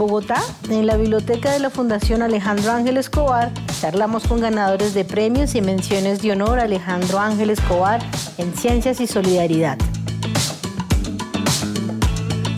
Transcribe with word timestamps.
Bogotá, 0.00 0.42
en 0.70 0.86
la 0.86 0.96
biblioteca 0.96 1.52
de 1.52 1.58
la 1.58 1.68
Fundación 1.68 2.22
Alejandro 2.22 2.72
Ángel 2.72 2.96
Escobar, 2.96 3.52
charlamos 3.82 4.26
con 4.26 4.40
ganadores 4.40 4.94
de 4.94 5.04
premios 5.04 5.54
y 5.54 5.60
menciones 5.60 6.22
de 6.22 6.32
honor 6.32 6.58
a 6.58 6.62
Alejandro 6.62 7.18
Ángel 7.18 7.50
Escobar 7.50 8.00
en 8.38 8.54
Ciencias 8.54 8.98
y 9.02 9.06
Solidaridad. 9.06 9.76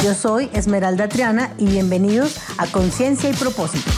Yo 0.04 0.14
soy 0.14 0.50
Esmeralda 0.52 1.08
Triana 1.08 1.52
y 1.58 1.64
bienvenidos 1.66 2.38
a 2.58 2.68
Conciencia 2.68 3.28
y 3.28 3.32
Propósito. 3.32 3.90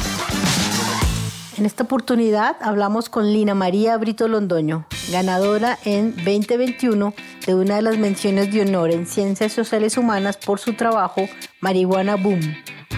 En 1.59 1.67
esta 1.67 1.83
oportunidad 1.83 2.57
hablamos 2.63 3.11
con 3.11 3.31
Lina 3.31 3.55
María 3.55 3.99
Brito 3.99 4.27
Londoño, 4.27 4.87
ganadora 5.13 5.79
en 5.85 6.17
2021 6.17 7.13
de 7.47 7.55
una 7.55 7.77
de 7.77 7.83
las 7.83 7.99
menciones 7.99 8.51
de 8.55 8.63
honor 8.63 8.91
en 8.91 9.07
Ciencias 9.07 9.53
Sociales 9.53 9.99
Humanas 9.99 10.39
por 10.39 10.58
su 10.61 10.72
trabajo 10.72 11.29
Marihuana 11.61 12.17
Boom, 12.17 12.40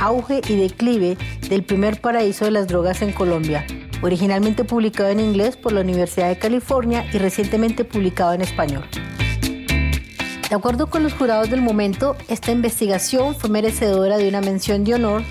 auge 0.01 0.41
y 0.49 0.57
declive 0.57 1.17
del 1.49 1.65
primer 1.65 2.01
paraíso 2.01 2.45
de 2.45 2.51
las 2.51 2.67
drogas 2.69 3.03
en 3.03 3.13
Colombia, 3.13 3.67
originalmente 4.03 4.65
publicado 4.65 5.09
en 5.11 5.21
inglés 5.21 5.57
por 5.57 5.73
la 5.73 5.81
Universidad 5.81 6.29
de 6.29 6.39
California 6.39 7.07
y 7.13 7.19
recientemente 7.19 7.85
publicado 7.85 8.33
en 8.33 8.43
español. 8.43 8.85
De 10.49 10.55
acuerdo 10.55 10.89
con 10.89 11.03
los 11.03 11.13
jurados 11.13 11.51
del 11.51 11.61
momento, 11.61 12.17
esta 12.29 12.53
investigación 12.53 13.35
fue 13.35 13.51
merecedora 13.51 14.17
de 14.17 14.29
una 14.29 14.41
mención 14.41 14.85
de 14.85 14.95
honor 14.95 15.23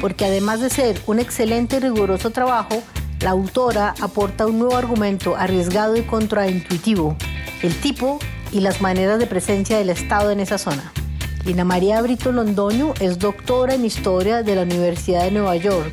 porque 0.00 0.24
además 0.24 0.60
de 0.60 0.68
ser 0.68 1.00
un 1.06 1.18
excelente 1.18 1.76
y 1.76 1.80
riguroso 1.80 2.30
trabajo, 2.30 2.82
la 3.20 3.30
autora 3.30 3.94
aporta 4.02 4.46
un 4.46 4.58
nuevo 4.58 4.76
argumento 4.76 5.36
arriesgado 5.36 5.96
y 5.96 6.02
contraintuitivo, 6.02 7.16
el 7.62 7.74
tipo 7.80 8.18
y 8.52 8.60
las 8.60 8.80
maneras 8.82 9.18
de 9.18 9.26
presencia 9.26 9.78
del 9.78 9.90
Estado 9.90 10.30
en 10.30 10.40
esa 10.40 10.58
zona. 10.58 10.92
Lina 11.44 11.64
María 11.64 12.00
Brito 12.00 12.32
Londoño 12.32 12.94
es 13.00 13.18
doctora 13.18 13.74
en 13.74 13.84
Historia 13.84 14.42
de 14.42 14.56
la 14.56 14.62
Universidad 14.62 15.24
de 15.24 15.30
Nueva 15.30 15.56
York, 15.56 15.92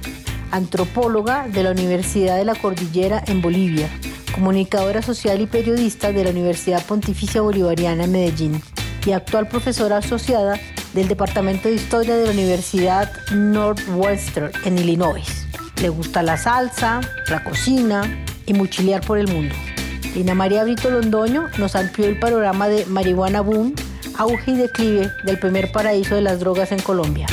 antropóloga 0.49 1.45
de 1.49 1.63
la 1.63 1.71
Universidad 1.71 2.37
de 2.37 2.45
la 2.45 2.55
Cordillera 2.55 3.21
en 3.27 3.41
Bolivia, 3.41 3.89
comunicadora 4.33 5.01
social 5.01 5.41
y 5.41 5.47
periodista 5.47 6.13
de 6.13 6.23
la 6.23 6.29
Universidad 6.29 6.85
Pontificia 6.85 7.41
Bolivariana 7.41 8.05
en 8.05 8.13
Medellín 8.13 8.61
y 9.05 9.11
actual 9.11 9.49
profesora 9.49 9.97
asociada 9.97 10.57
del 10.93 11.09
Departamento 11.09 11.67
de 11.67 11.75
Historia 11.75 12.15
de 12.15 12.27
la 12.27 12.31
Universidad 12.31 13.11
Northwestern 13.33 14.51
en 14.63 14.77
Illinois. 14.77 15.47
Le 15.81 15.89
gusta 15.89 16.23
la 16.23 16.37
salsa, 16.37 17.01
la 17.27 17.43
cocina 17.43 18.03
y 18.45 18.53
mochilear 18.53 19.05
por 19.05 19.17
el 19.17 19.27
mundo. 19.27 19.53
Lina 20.15 20.33
María 20.33 20.63
Brito 20.63 20.89
Londoño 20.89 21.49
nos 21.57 21.75
amplió 21.75 22.05
el 22.05 22.19
panorama 22.19 22.69
de 22.69 22.85
Marihuana 22.85 23.41
Boom, 23.41 23.75
auge 24.17 24.51
y 24.51 24.55
declive 24.55 25.11
del 25.23 25.39
primer 25.39 25.71
paraíso 25.71 26.15
de 26.15 26.21
las 26.21 26.39
drogas 26.39 26.71
en 26.71 26.79
Colombia. 26.79 27.27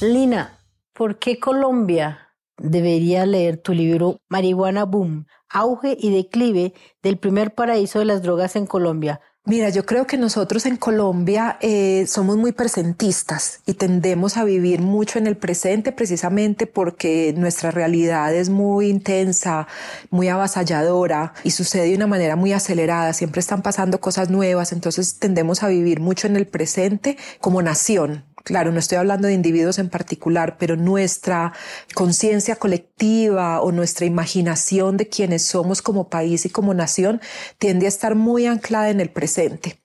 Lina, 0.00 0.58
¿por 0.92 1.18
qué 1.18 1.38
Colombia 1.38 2.34
debería 2.58 3.26
leer 3.26 3.56
tu 3.56 3.72
libro 3.72 4.18
Marihuana 4.28 4.84
Boom, 4.84 5.26
auge 5.48 5.96
y 5.98 6.10
declive 6.10 6.74
del 7.02 7.18
primer 7.18 7.54
paraíso 7.54 7.98
de 7.98 8.04
las 8.04 8.22
drogas 8.22 8.56
en 8.56 8.66
Colombia? 8.66 9.20
Mira, 9.44 9.70
yo 9.70 9.84
creo 9.84 10.06
que 10.06 10.16
nosotros 10.16 10.66
en 10.66 10.76
Colombia 10.76 11.58
eh, 11.60 12.06
somos 12.06 12.36
muy 12.36 12.52
presentistas 12.52 13.60
y 13.66 13.74
tendemos 13.74 14.36
a 14.36 14.44
vivir 14.44 14.80
mucho 14.80 15.18
en 15.18 15.26
el 15.26 15.36
presente 15.36 15.90
precisamente 15.90 16.68
porque 16.68 17.34
nuestra 17.36 17.72
realidad 17.72 18.32
es 18.32 18.50
muy 18.50 18.86
intensa, 18.88 19.66
muy 20.10 20.28
avasalladora 20.28 21.34
y 21.42 21.50
sucede 21.50 21.88
de 21.88 21.96
una 21.96 22.06
manera 22.06 22.36
muy 22.36 22.52
acelerada. 22.52 23.12
Siempre 23.14 23.40
están 23.40 23.62
pasando 23.62 24.00
cosas 24.00 24.30
nuevas, 24.30 24.70
entonces 24.70 25.18
tendemos 25.18 25.64
a 25.64 25.68
vivir 25.68 25.98
mucho 25.98 26.28
en 26.28 26.36
el 26.36 26.46
presente 26.46 27.16
como 27.40 27.62
nación. 27.62 28.24
Claro, 28.44 28.72
no 28.72 28.78
estoy 28.78 28.98
hablando 28.98 29.28
de 29.28 29.34
individuos 29.34 29.78
en 29.78 29.88
particular, 29.88 30.56
pero 30.58 30.76
nuestra 30.76 31.52
conciencia 31.94 32.56
colectiva 32.56 33.60
o 33.60 33.70
nuestra 33.72 34.06
imaginación 34.06 34.96
de 34.96 35.08
quienes 35.08 35.44
somos 35.44 35.80
como 35.82 36.08
país 36.08 36.44
y 36.44 36.50
como 36.50 36.74
nación 36.74 37.20
tiende 37.58 37.86
a 37.86 37.88
estar 37.88 38.14
muy 38.14 38.46
anclada 38.46 38.90
en 38.90 39.00
el 39.00 39.10
presente. 39.10 39.80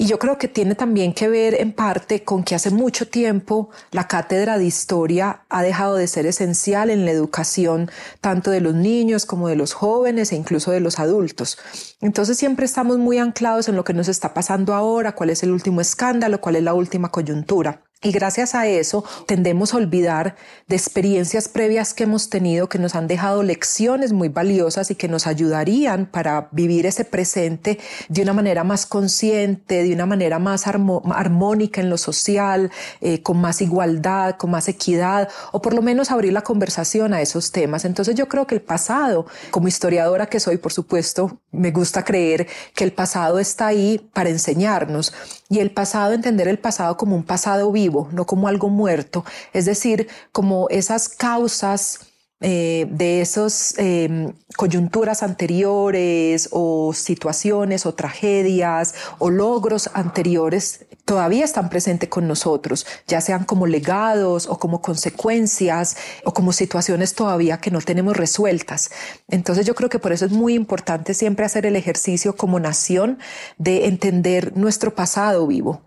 Y 0.00 0.06
yo 0.06 0.20
creo 0.20 0.38
que 0.38 0.46
tiene 0.46 0.76
también 0.76 1.12
que 1.12 1.26
ver 1.26 1.54
en 1.54 1.72
parte 1.72 2.22
con 2.22 2.44
que 2.44 2.54
hace 2.54 2.70
mucho 2.70 3.08
tiempo 3.08 3.70
la 3.90 4.06
cátedra 4.06 4.56
de 4.56 4.64
historia 4.64 5.42
ha 5.48 5.60
dejado 5.64 5.96
de 5.96 6.06
ser 6.06 6.24
esencial 6.24 6.88
en 6.90 7.04
la 7.04 7.10
educación 7.10 7.90
tanto 8.20 8.52
de 8.52 8.60
los 8.60 8.74
niños 8.74 9.26
como 9.26 9.48
de 9.48 9.56
los 9.56 9.72
jóvenes 9.72 10.30
e 10.30 10.36
incluso 10.36 10.70
de 10.70 10.78
los 10.78 11.00
adultos. 11.00 11.58
Entonces 12.00 12.38
siempre 12.38 12.64
estamos 12.64 12.98
muy 12.98 13.18
anclados 13.18 13.68
en 13.68 13.74
lo 13.74 13.82
que 13.82 13.92
nos 13.92 14.06
está 14.06 14.34
pasando 14.34 14.72
ahora, 14.72 15.16
cuál 15.16 15.30
es 15.30 15.42
el 15.42 15.50
último 15.50 15.80
escándalo, 15.80 16.40
cuál 16.40 16.54
es 16.54 16.62
la 16.62 16.74
última 16.74 17.10
coyuntura. 17.10 17.82
Y 18.00 18.12
gracias 18.12 18.54
a 18.54 18.68
eso 18.68 19.04
tendemos 19.26 19.74
a 19.74 19.78
olvidar 19.78 20.36
de 20.68 20.76
experiencias 20.76 21.48
previas 21.48 21.94
que 21.94 22.04
hemos 22.04 22.30
tenido 22.30 22.68
que 22.68 22.78
nos 22.78 22.94
han 22.94 23.08
dejado 23.08 23.42
lecciones 23.42 24.12
muy 24.12 24.28
valiosas 24.28 24.92
y 24.92 24.94
que 24.94 25.08
nos 25.08 25.26
ayudarían 25.26 26.06
para 26.06 26.48
vivir 26.52 26.86
ese 26.86 27.04
presente 27.04 27.80
de 28.08 28.22
una 28.22 28.32
manera 28.32 28.62
más 28.62 28.86
consciente, 28.86 29.82
de 29.82 29.92
una 29.92 30.06
manera 30.06 30.38
más 30.38 30.68
armónica 30.68 31.80
en 31.80 31.90
lo 31.90 31.98
social, 31.98 32.70
eh, 33.00 33.20
con 33.20 33.40
más 33.40 33.60
igualdad, 33.62 34.36
con 34.36 34.52
más 34.52 34.68
equidad, 34.68 35.28
o 35.50 35.60
por 35.60 35.74
lo 35.74 35.82
menos 35.82 36.12
abrir 36.12 36.32
la 36.32 36.42
conversación 36.42 37.12
a 37.12 37.20
esos 37.20 37.50
temas. 37.50 37.84
Entonces 37.84 38.14
yo 38.14 38.28
creo 38.28 38.46
que 38.46 38.54
el 38.54 38.62
pasado, 38.62 39.26
como 39.50 39.66
historiadora 39.66 40.26
que 40.26 40.38
soy, 40.38 40.58
por 40.58 40.72
supuesto, 40.72 41.40
me 41.50 41.72
gusta 41.72 42.04
creer 42.04 42.46
que 42.76 42.84
el 42.84 42.92
pasado 42.92 43.40
está 43.40 43.66
ahí 43.66 44.08
para 44.12 44.30
enseñarnos 44.30 45.12
y 45.48 45.60
el 45.60 45.70
pasado, 45.70 46.12
entender 46.12 46.48
el 46.48 46.58
pasado 46.58 46.96
como 46.96 47.16
un 47.16 47.24
pasado 47.24 47.72
vivo 47.72 48.08
no 48.12 48.26
como 48.26 48.48
algo 48.48 48.68
muerto, 48.68 49.24
es 49.52 49.64
decir, 49.64 50.08
como 50.32 50.68
esas 50.70 51.08
causas 51.08 52.00
eh, 52.40 52.86
de 52.90 53.20
esas 53.20 53.74
em, 53.78 54.32
coyunturas 54.56 55.22
anteriores 55.22 56.48
o 56.52 56.92
situaciones 56.94 57.84
o 57.84 57.94
tragedias 57.94 58.94
o 59.18 59.30
logros 59.30 59.90
anteriores 59.92 60.86
todavía 61.04 61.44
están 61.44 61.68
presentes 61.70 62.08
con 62.08 62.28
nosotros, 62.28 62.86
ya 63.06 63.20
sean 63.20 63.44
como 63.44 63.66
legados 63.66 64.46
o 64.46 64.58
como 64.58 64.82
consecuencias 64.82 65.96
o 66.24 66.32
como 66.34 66.52
situaciones 66.52 67.14
todavía 67.14 67.58
que 67.58 67.70
no 67.70 67.80
tenemos 67.80 68.16
resueltas. 68.16 68.90
Entonces 69.28 69.66
yo 69.66 69.74
creo 69.74 69.88
que 69.88 69.98
por 69.98 70.12
eso 70.12 70.26
es 70.26 70.32
muy 70.32 70.54
importante 70.54 71.14
siempre 71.14 71.46
hacer 71.46 71.66
el 71.66 71.76
ejercicio 71.76 72.36
como 72.36 72.60
nación 72.60 73.18
de 73.56 73.86
entender 73.86 74.56
nuestro 74.56 74.94
pasado 74.94 75.46
vivo 75.46 75.82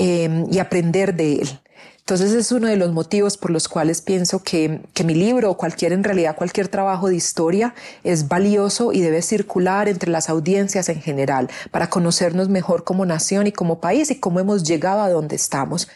Em, 0.00 0.46
y 0.52 0.60
aprender 0.60 1.14
de 1.14 1.32
él. 1.34 1.60
Entonces 2.08 2.32
es 2.32 2.52
uno 2.52 2.68
de 2.68 2.76
los 2.76 2.90
motivos 2.90 3.36
por 3.36 3.50
los 3.50 3.68
cuales 3.68 4.00
pienso 4.00 4.42
que, 4.42 4.80
que, 4.94 5.04
mi 5.04 5.14
libro 5.14 5.50
o 5.50 5.58
cualquier, 5.58 5.92
en 5.92 6.02
realidad 6.02 6.36
cualquier 6.36 6.68
trabajo 6.68 7.10
de 7.10 7.16
historia 7.16 7.74
es 8.02 8.28
valioso 8.28 8.94
y 8.94 9.02
debe 9.02 9.20
circular 9.20 9.90
entre 9.90 10.10
las 10.10 10.30
audiencias 10.30 10.88
en 10.88 11.02
general 11.02 11.50
para 11.70 11.90
conocernos 11.90 12.48
mejor 12.48 12.82
como 12.82 13.04
nación 13.04 13.46
y 13.46 13.52
como 13.52 13.82
país 13.82 14.10
y 14.10 14.18
cómo 14.18 14.40
hemos 14.40 14.62
llegado 14.62 15.02
a 15.02 15.10
donde 15.10 15.36
estamos. 15.36 15.86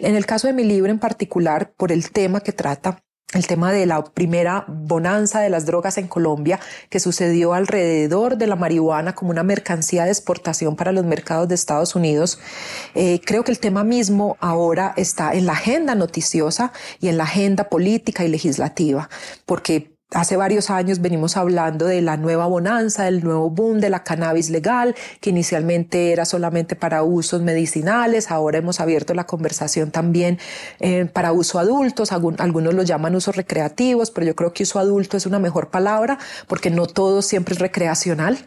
En 0.00 0.16
el 0.16 0.26
caso 0.26 0.48
de 0.48 0.52
mi 0.52 0.64
libro 0.64 0.90
en 0.90 0.98
particular, 0.98 1.72
por 1.78 1.92
el 1.92 2.10
tema 2.10 2.40
que 2.40 2.52
trata, 2.52 3.02
el 3.34 3.46
tema 3.46 3.72
de 3.72 3.86
la 3.86 4.04
primera 4.04 4.64
bonanza 4.68 5.40
de 5.40 5.50
las 5.50 5.66
drogas 5.66 5.98
en 5.98 6.08
Colombia 6.08 6.60
que 6.88 7.00
sucedió 7.00 7.54
alrededor 7.54 8.36
de 8.36 8.46
la 8.46 8.56
marihuana 8.56 9.14
como 9.14 9.30
una 9.30 9.42
mercancía 9.42 10.04
de 10.04 10.10
exportación 10.10 10.76
para 10.76 10.92
los 10.92 11.04
mercados 11.04 11.48
de 11.48 11.54
Estados 11.54 11.94
Unidos. 11.94 12.38
Eh, 12.94 13.20
creo 13.24 13.44
que 13.44 13.52
el 13.52 13.58
tema 13.58 13.84
mismo 13.84 14.36
ahora 14.40 14.94
está 14.96 15.32
en 15.32 15.46
la 15.46 15.52
agenda 15.52 15.94
noticiosa 15.94 16.72
y 17.00 17.08
en 17.08 17.16
la 17.16 17.24
agenda 17.24 17.64
política 17.64 18.24
y 18.24 18.28
legislativa, 18.28 19.08
porque 19.46 19.93
Hace 20.10 20.36
varios 20.36 20.70
años 20.70 21.00
venimos 21.00 21.36
hablando 21.36 21.86
de 21.86 22.00
la 22.00 22.16
nueva 22.16 22.46
bonanza, 22.46 23.04
del 23.04 23.24
nuevo 23.24 23.50
boom 23.50 23.80
de 23.80 23.90
la 23.90 24.04
cannabis 24.04 24.48
legal, 24.48 24.94
que 25.20 25.30
inicialmente 25.30 26.12
era 26.12 26.24
solamente 26.24 26.76
para 26.76 27.02
usos 27.02 27.42
medicinales. 27.42 28.30
Ahora 28.30 28.58
hemos 28.58 28.78
abierto 28.78 29.12
la 29.14 29.26
conversación 29.26 29.90
también 29.90 30.38
eh, 30.78 31.06
para 31.06 31.32
uso 31.32 31.58
adultos. 31.58 32.12
Algunos 32.12 32.74
lo 32.74 32.84
llaman 32.84 33.16
usos 33.16 33.34
recreativos, 33.34 34.12
pero 34.12 34.26
yo 34.26 34.36
creo 34.36 34.52
que 34.52 34.62
uso 34.62 34.78
adulto 34.78 35.16
es 35.16 35.26
una 35.26 35.40
mejor 35.40 35.70
palabra 35.70 36.18
porque 36.46 36.70
no 36.70 36.86
todo 36.86 37.20
siempre 37.20 37.54
es 37.54 37.60
recreacional. 37.60 38.38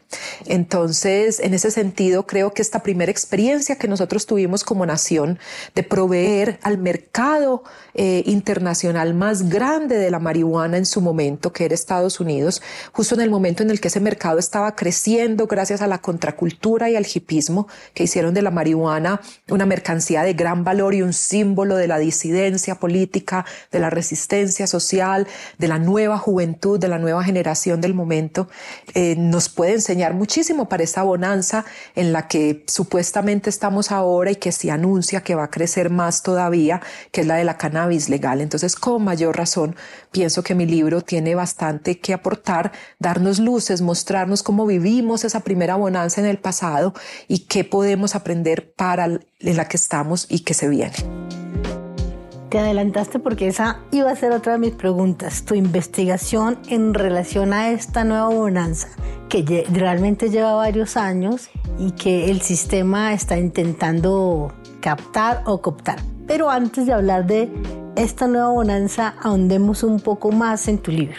Entonces, 0.45 1.41
en 1.41 1.53
ese 1.53 1.71
sentido, 1.71 2.25
creo 2.27 2.53
que 2.53 2.61
esta 2.61 2.81
primera 2.81 3.11
experiencia 3.11 3.75
que 3.75 3.89
nosotros 3.89 4.25
tuvimos 4.25 4.63
como 4.63 4.85
nación 4.85 5.37
de 5.75 5.83
proveer 5.83 6.59
al 6.63 6.77
mercado 6.77 7.63
eh, 7.93 8.23
internacional 8.25 9.13
más 9.13 9.49
grande 9.49 9.97
de 9.97 10.11
la 10.11 10.19
marihuana 10.19 10.77
en 10.77 10.85
su 10.85 11.01
momento, 11.01 11.46
que 11.53 11.65
era 11.65 11.73
Estados 11.73 12.19
Unidos, 12.19 12.61
justo 12.91 13.15
en 13.15 13.21
el 13.21 13.29
momento 13.29 13.63
en 13.63 13.69
el 13.69 13.79
que 13.79 13.87
ese 13.87 13.99
mercado 13.99 14.39
estaba 14.39 14.75
creciendo 14.75 15.47
gracias 15.47 15.81
a 15.81 15.87
la 15.87 15.99
contracultura 15.99 16.89
y 16.89 16.95
al 16.95 17.05
hipismo 17.05 17.67
que 17.93 18.03
hicieron 18.03 18.33
de 18.33 18.41
la 18.41 18.51
marihuana 18.51 19.21
una 19.49 19.65
mercancía 19.65 20.23
de 20.23 20.33
gran 20.33 20.63
valor 20.63 20.93
y 20.93 21.01
un 21.01 21.13
símbolo 21.13 21.75
de 21.75 21.87
la 21.87 21.99
disidencia 21.99 22.75
política, 22.75 23.45
de 23.71 23.79
la 23.79 23.89
resistencia 23.89 24.67
social, 24.67 25.27
de 25.57 25.67
la 25.67 25.79
nueva 25.79 26.17
juventud, 26.17 26.79
de 26.79 26.87
la 26.87 26.99
nueva 26.99 27.23
generación 27.23 27.81
del 27.81 27.93
momento, 27.93 28.47
eh, 28.93 29.15
nos 29.17 29.49
puede 29.49 29.73
enseñar 29.73 30.13
muchísimo 30.13 30.69
para 30.69 30.83
esta 30.83 31.03
bonanza 31.03 31.65
en 31.95 32.13
la 32.13 32.27
que 32.27 32.63
supuestamente 32.67 33.49
estamos 33.49 33.91
ahora 33.91 34.31
y 34.31 34.35
que 34.35 34.51
se 34.51 34.71
anuncia 34.71 35.21
que 35.21 35.35
va 35.35 35.45
a 35.45 35.51
crecer 35.51 35.89
más 35.89 36.23
todavía, 36.23 36.81
que 37.11 37.21
es 37.21 37.27
la 37.27 37.35
de 37.35 37.43
la 37.43 37.57
cannabis 37.57 38.09
legal. 38.09 38.41
Entonces, 38.41 38.75
con 38.75 39.03
mayor 39.03 39.37
razón, 39.37 39.75
pienso 40.11 40.43
que 40.43 40.55
mi 40.55 40.65
libro 40.65 41.01
tiene 41.01 41.35
bastante 41.37 41.99
que 41.99 42.13
aportar, 42.13 42.73
darnos 42.99 43.39
luces, 43.39 43.81
mostrarnos 43.81 44.43
cómo 44.43 44.65
vivimos 44.65 45.23
esa 45.23 45.39
primera 45.39 45.75
bonanza 45.75 46.19
en 46.19 46.27
el 46.27 46.37
pasado 46.37 46.93
y 47.29 47.45
qué 47.45 47.63
podemos 47.63 48.15
aprender 48.15 48.73
para 48.73 49.07
la 49.39 49.67
que 49.69 49.77
estamos 49.77 50.25
y 50.29 50.39
que 50.39 50.53
se 50.53 50.67
viene. 50.67 50.95
Te 52.49 52.59
adelantaste 52.59 53.19
porque 53.19 53.47
esa 53.47 53.79
iba 53.91 54.09
a 54.09 54.15
ser 54.15 54.31
otra 54.31 54.53
de 54.53 54.59
mis 54.59 54.73
preguntas. 54.73 55.43
Tu 55.43 55.55
investigación 55.55 56.57
en 56.69 56.93
relación 56.93 57.51
a 57.51 57.71
esta 57.71 58.05
nueva 58.05 58.29
bonanza 58.29 58.87
que 59.27 59.65
realmente 59.69 60.29
lleva 60.29 60.53
varios 60.53 60.95
años 60.95 61.49
y 61.77 61.91
que 61.91 62.31
el 62.31 62.41
sistema 62.41 63.13
está 63.13 63.37
intentando 63.37 64.53
captar 64.79 65.43
o 65.45 65.61
cooptar. 65.61 65.99
Pero 66.25 66.49
antes 66.49 66.85
de 66.85 66.93
hablar 66.93 67.27
de 67.27 67.49
esta 67.97 68.27
nueva 68.27 68.49
bonanza, 68.49 69.15
ahondemos 69.23 69.81
un 69.81 69.99
poco 69.99 70.31
más 70.31 70.67
en 70.67 70.77
tu 70.77 70.91
libro. 70.91 71.17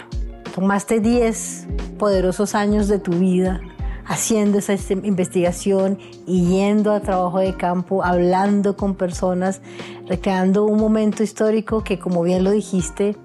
Tomaste 0.54 1.00
10 1.00 1.66
poderosos 1.98 2.54
años 2.54 2.86
de 2.86 3.00
tu 3.00 3.10
vida 3.10 3.60
haciendo 4.06 4.58
esa 4.58 4.74
investigación 5.02 5.98
y 6.24 6.46
yendo 6.46 6.92
a 6.92 7.00
trabajo 7.00 7.40
de 7.40 7.54
campo, 7.56 8.04
hablando 8.04 8.76
con 8.76 8.94
personas, 8.94 9.60
recreando 10.06 10.66
un 10.66 10.78
momento 10.78 11.24
histórico 11.24 11.82
que, 11.82 11.98
como 11.98 12.22
bien 12.22 12.44
lo 12.44 12.52
dijiste, 12.52 13.16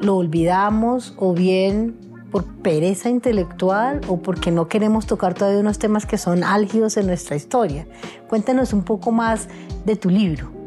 lo 0.00 0.16
olvidamos 0.16 1.14
o 1.18 1.34
bien 1.34 1.96
por 2.30 2.44
pereza 2.44 3.10
intelectual 3.10 4.00
o 4.06 4.22
porque 4.22 4.52
no 4.52 4.68
queremos 4.68 5.06
tocar 5.06 5.34
todavía 5.34 5.58
unos 5.58 5.80
temas 5.80 6.06
que 6.06 6.18
son 6.18 6.44
álgidos 6.44 6.96
en 6.96 7.08
nuestra 7.08 7.34
historia. 7.34 7.84
Cuéntanos 8.28 8.72
un 8.72 8.84
poco 8.84 9.10
más 9.10 9.48
de 9.84 9.96
tu 9.96 10.08
libro. 10.08 10.62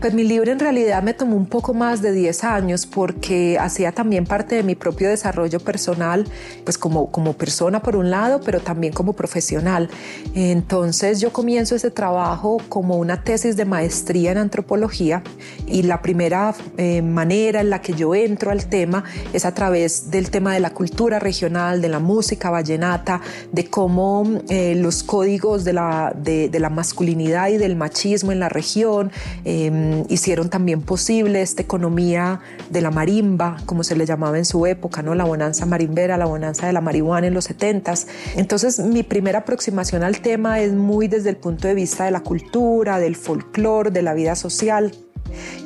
Pues 0.00 0.14
mi 0.14 0.22
libro 0.22 0.52
en 0.52 0.60
realidad 0.60 1.02
me 1.02 1.12
tomó 1.12 1.34
un 1.34 1.46
poco 1.46 1.74
más 1.74 2.02
de 2.02 2.12
10 2.12 2.44
años 2.44 2.86
porque 2.86 3.58
hacía 3.58 3.90
también 3.90 4.26
parte 4.26 4.54
de 4.54 4.62
mi 4.62 4.76
propio 4.76 5.08
desarrollo 5.08 5.58
personal, 5.58 6.24
pues 6.62 6.78
como, 6.78 7.10
como 7.10 7.32
persona 7.32 7.82
por 7.82 7.96
un 7.96 8.08
lado, 8.08 8.40
pero 8.44 8.60
también 8.60 8.92
como 8.92 9.14
profesional. 9.14 9.90
Entonces 10.36 11.20
yo 11.20 11.32
comienzo 11.32 11.74
ese 11.74 11.90
trabajo 11.90 12.58
como 12.68 12.96
una 12.96 13.24
tesis 13.24 13.56
de 13.56 13.64
maestría 13.64 14.30
en 14.30 14.38
antropología 14.38 15.24
y 15.66 15.82
la 15.82 16.00
primera 16.00 16.54
eh, 16.76 17.02
manera 17.02 17.60
en 17.60 17.70
la 17.70 17.80
que 17.80 17.92
yo 17.94 18.14
entro 18.14 18.52
al 18.52 18.66
tema 18.66 19.02
es 19.32 19.44
a 19.44 19.52
través 19.52 20.12
del 20.12 20.30
tema 20.30 20.54
de 20.54 20.60
la 20.60 20.70
cultura 20.70 21.18
regional, 21.18 21.82
de 21.82 21.88
la 21.88 21.98
música 21.98 22.50
vallenata, 22.50 23.20
de 23.50 23.64
cómo 23.66 24.42
eh, 24.48 24.76
los 24.76 25.02
códigos 25.02 25.64
de 25.64 25.72
la, 25.72 26.14
de, 26.16 26.56
la 26.58 26.70
masculinidad 26.70 27.48
y 27.48 27.56
del 27.56 27.74
machismo 27.74 28.30
en 28.30 28.38
la 28.38 28.48
región, 28.48 29.10
em, 29.44 29.87
Mm, 29.88 30.02
hicieron 30.08 30.50
también 30.50 30.82
posible 30.82 31.40
esta 31.40 31.62
economía 31.62 32.40
de 32.70 32.80
la 32.80 32.90
marimba, 32.90 33.56
como 33.64 33.82
se 33.82 33.96
le 33.96 34.04
llamaba 34.04 34.36
en 34.38 34.44
su 34.44 34.66
época, 34.66 35.02
¿no? 35.02 35.14
la 35.14 35.24
bonanza 35.24 35.66
marimbera, 35.66 36.16
la 36.16 36.26
bonanza 36.26 36.66
de 36.66 36.72
la 36.72 36.80
marihuana 36.80 37.26
en 37.26 37.34
los 37.34 37.44
70 37.44 37.94
Entonces 38.36 38.80
mi 38.80 39.02
primera 39.02 39.40
aproximación 39.40 40.02
al 40.02 40.20
tema 40.20 40.60
es 40.60 40.72
muy 40.72 41.08
desde 41.08 41.30
el 41.30 41.36
punto 41.36 41.68
de 41.68 41.74
vista 41.74 42.04
de 42.04 42.10
la 42.10 42.20
cultura, 42.20 42.98
del 42.98 43.16
folclore, 43.16 43.90
de 43.90 44.02
la 44.02 44.14
vida 44.14 44.36
social. 44.36 44.92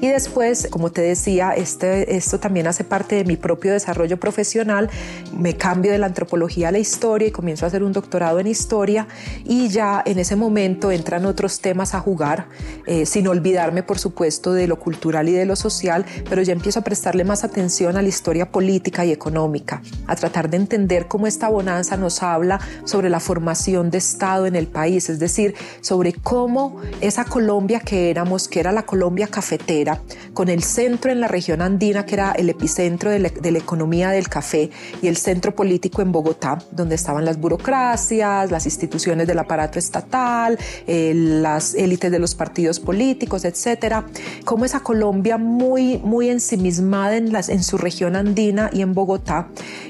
Y 0.01 0.09
después, 0.09 0.69
como 0.71 0.91
te 0.91 1.03
decía, 1.03 1.53
este, 1.53 2.17
esto 2.17 2.41
también 2.41 2.67
hace 2.67 2.85
parte 2.85 3.17
de 3.17 3.25
mi 3.25 3.37
propio 3.37 3.73
desarrollo 3.73 4.19
profesional. 4.19 4.91
Me 5.37 5.57
cambio 5.57 5.93
de 5.93 5.99
la 5.99 6.07
antropología 6.07 6.69
a 6.69 6.73
la 6.73 6.79
historia 6.79 7.29
y 7.29 7.31
comienzo 7.31 7.65
a 7.65 7.69
hacer 7.69 7.83
un 7.83 7.93
doctorado 7.93 8.41
en 8.41 8.47
historia 8.47 9.07
y 9.45 9.69
ya 9.69 10.03
en 10.05 10.19
ese 10.19 10.37
momento 10.37 10.91
entran 10.91 11.27
otros 11.27 11.61
temas 11.61 11.95
a 11.95 12.01
jugar, 12.01 12.47
eh, 12.87 13.07
sin 13.07 13.29
olvidarme, 13.29 13.83
por 13.83 13.99
supuesto, 13.99 14.53
de 14.53 14.67
lo 14.67 14.79
cultural 14.79 15.29
y 15.29 15.33
de 15.33 15.47
lo 15.47 15.57
social, 15.57 16.05
pero 16.29 16.43
ya 16.43 16.53
empiezo 16.53 16.81
a 16.81 16.83
prestarle 16.83 17.25
más 17.25 17.45
atención 17.45 17.97
a 17.97 18.03
la 18.03 18.09
historia 18.09 18.51
política 18.51 19.05
y 19.05 19.13
económica, 19.13 19.83
a 20.07 20.17
tratar 20.17 20.51
de 20.51 20.57
entender 20.57 21.09
cómo 21.09 21.27
esta 21.27 21.49
bonanza 21.49 21.97
nos 21.97 22.23
habla 22.23 22.61
sobre 22.85 23.09
la 23.09 23.21
formación 23.21 23.91
de 23.91 23.99
Estado 23.99 24.47
en 24.47 24.57
el 24.57 24.67
país, 24.67 25.09
es 25.09 25.19
decir, 25.19 25.55
sobre 25.81 26.13
cómo 26.13 26.81
esa 27.01 27.25
Colombia 27.25 27.81
que 27.81 28.11
éramos, 28.11 28.49
que 28.49 28.61
era 28.61 28.73
la 28.73 28.85
Colombia 28.85 29.29
cafetera, 29.53 30.01
con 30.33 30.49
el 30.49 30.63
centro 30.63 31.13
en 31.13 31.21
la 31.21 31.29
región 31.29 31.61
andina, 31.61 32.07
que 32.07 32.15
era 32.15 32.33
el 32.33 32.49
epicentro 32.49 33.11
de 33.11 33.19
la, 33.19 33.59
economía 33.59 34.11
del 34.11 34.29
café, 34.29 34.71
y 35.03 35.09
el 35.09 35.17
centro 35.17 35.55
político 35.55 36.01
en 36.01 36.11
Bogotá, 36.11 36.59
donde 36.71 36.95
estaban 36.95 37.25
las 37.25 37.39
burocracias, 37.39 38.51
las 38.51 38.65
instituciones 38.65 39.27
del 39.27 39.39
aparato 39.39 39.79
estatal, 39.79 40.59
eh, 40.87 41.13
las 41.15 41.75
élites 41.75 42.11
de 42.11 42.19
los 42.19 42.35
partidos 42.35 42.81
políticos, 42.81 43.45
etcétera. 43.45 44.07
Como 44.45 44.65
esa 44.65 44.81
Colombia 44.81 45.37
muy, 45.37 45.99
muy 45.99 46.31
ensimismada 46.31 47.17
en, 47.17 47.33
las, 47.33 47.51
en 47.51 47.63
su 47.63 47.77
región 47.77 48.17
andina 48.17 48.71
y 48.73 48.81
en 48.81 48.95
Bogotá, 48.95 49.49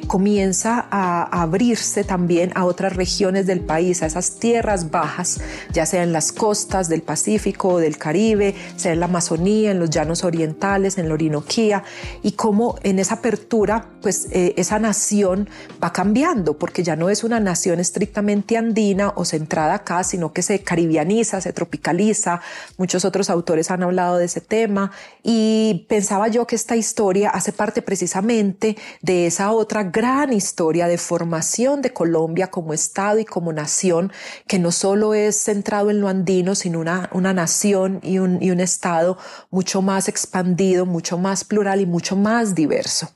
comienza 0.08 0.86
a 0.90 1.42
abrirse 1.42 2.02
también 2.02 2.50
a 2.56 2.64
otras 2.64 2.96
regiones 2.96 3.46
del 3.46 3.60
país, 3.60 4.02
a 4.02 4.06
esas 4.06 4.38
tierras 4.38 4.90
bajas, 4.90 5.40
ya 5.72 5.86
sea 5.86 6.02
en 6.02 6.12
las 6.12 6.32
costas 6.32 6.88
del 6.88 7.02
Pacífico, 7.02 7.78
del 7.78 7.96
Caribe, 7.96 8.54
sea 8.76 8.92
en 8.92 9.00
la 9.00 9.06
Amazonía, 9.06 9.51
en 9.52 9.78
los 9.78 9.90
llanos 9.90 10.24
orientales, 10.24 10.98
en 10.98 11.08
la 11.08 11.14
Orinoquía, 11.14 11.84
y 12.22 12.32
cómo 12.32 12.76
en 12.82 12.98
esa 12.98 13.16
apertura, 13.16 13.90
pues 14.00 14.28
eh, 14.32 14.54
esa 14.56 14.78
nación 14.78 15.48
va 15.82 15.92
cambiando, 15.92 16.58
porque 16.58 16.82
ya 16.82 16.96
no 16.96 17.10
es 17.10 17.24
una 17.24 17.40
nación 17.40 17.80
estrictamente 17.80 18.56
andina 18.56 19.12
o 19.16 19.24
centrada 19.24 19.74
acá, 19.74 20.04
sino 20.04 20.32
que 20.32 20.42
se 20.42 20.62
caribianiza, 20.62 21.40
se 21.40 21.52
tropicaliza. 21.52 22.40
Muchos 22.78 23.04
otros 23.04 23.30
autores 23.30 23.70
han 23.70 23.82
hablado 23.82 24.18
de 24.18 24.26
ese 24.26 24.40
tema 24.40 24.90
y 25.22 25.86
pensaba 25.88 26.28
yo 26.28 26.46
que 26.46 26.56
esta 26.56 26.76
historia 26.76 27.30
hace 27.30 27.52
parte 27.52 27.82
precisamente 27.82 28.76
de 29.00 29.26
esa 29.26 29.52
otra 29.52 29.84
gran 29.84 30.32
historia 30.32 30.86
de 30.86 30.98
formación 30.98 31.82
de 31.82 31.92
Colombia 31.92 32.50
como 32.50 32.72
Estado 32.72 33.18
y 33.18 33.24
como 33.24 33.52
nación, 33.52 34.12
que 34.46 34.58
no 34.58 34.72
solo 34.72 35.14
es 35.14 35.36
centrado 35.36 35.90
en 35.90 36.00
lo 36.00 36.08
andino, 36.08 36.54
sino 36.54 36.80
una, 36.80 37.10
una 37.12 37.32
nación 37.32 38.00
y 38.02 38.18
un, 38.18 38.42
y 38.42 38.50
un 38.50 38.60
Estado 38.60 39.18
mucho 39.50 39.82
más 39.82 40.08
expandido, 40.08 40.86
mucho 40.86 41.18
más 41.18 41.44
plural 41.44 41.80
y 41.80 41.86
mucho 41.86 42.16
más 42.16 42.54
diverso. 42.54 43.10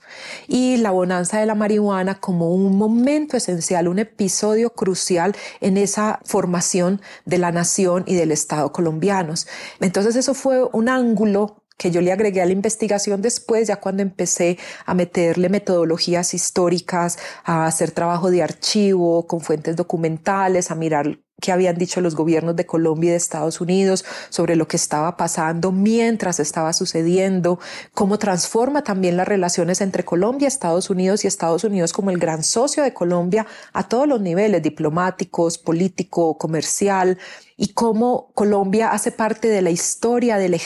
Y 0.48 0.76
la 0.78 0.90
bonanza 0.90 1.38
de 1.38 1.46
la 1.46 1.54
marihuana 1.54 2.20
como 2.20 2.50
un 2.52 2.76
momento 2.76 3.36
esencial, 3.36 3.88
un 3.88 3.98
episodio 3.98 4.70
crucial 4.70 5.34
en 5.60 5.76
esa 5.76 6.20
formación 6.24 7.00
de 7.24 7.38
la 7.38 7.52
nación 7.52 8.04
y 8.06 8.14
del 8.14 8.32
Estado 8.32 8.72
colombianos. 8.72 9.46
Entonces 9.80 10.16
eso 10.16 10.34
fue 10.34 10.64
un 10.72 10.88
ángulo 10.88 11.62
que 11.76 11.90
yo 11.90 12.00
le 12.00 12.12
agregué 12.12 12.40
a 12.40 12.46
la 12.46 12.52
investigación 12.52 13.20
después, 13.20 13.68
ya 13.68 13.76
cuando 13.76 14.02
empecé 14.02 14.58
a 14.86 14.94
meterle 14.94 15.48
metodologías 15.48 16.32
históricas, 16.32 17.18
a 17.44 17.66
hacer 17.66 17.90
trabajo 17.90 18.30
de 18.30 18.42
archivo 18.42 19.26
con 19.26 19.40
fuentes 19.40 19.76
documentales, 19.76 20.70
a 20.70 20.74
mirar 20.74 21.18
que 21.40 21.52
habían 21.52 21.76
dicho 21.76 22.00
los 22.00 22.14
gobiernos 22.14 22.56
de 22.56 22.64
Colombia 22.64 23.08
y 23.08 23.10
de 23.10 23.16
Estados 23.16 23.60
Unidos 23.60 24.06
sobre 24.30 24.56
lo 24.56 24.66
que 24.68 24.78
estaba 24.78 25.18
pasando 25.18 25.70
mientras 25.70 26.40
estaba 26.40 26.72
sucediendo, 26.72 27.60
cómo 27.92 28.18
transforma 28.18 28.82
también 28.82 29.18
las 29.18 29.28
relaciones 29.28 29.82
entre 29.82 30.02
Colombia, 30.02 30.48
Estados 30.48 30.88
Unidos 30.88 31.24
y 31.24 31.28
Estados 31.28 31.64
Unidos 31.64 31.92
como 31.92 32.10
el 32.10 32.18
gran 32.18 32.42
socio 32.42 32.82
de 32.82 32.94
Colombia 32.94 33.46
a 33.74 33.86
todos 33.86 34.08
los 34.08 34.22
niveles 34.22 34.62
diplomáticos, 34.62 35.58
político, 35.58 36.38
comercial, 36.38 37.18
y 37.56 37.68
cómo 37.68 38.30
Colombia 38.34 38.90
hace 38.90 39.12
parte 39.12 39.48
de 39.48 39.62
la 39.62 39.70
historia 39.70 40.36
de 40.36 40.48
la, 40.48 40.56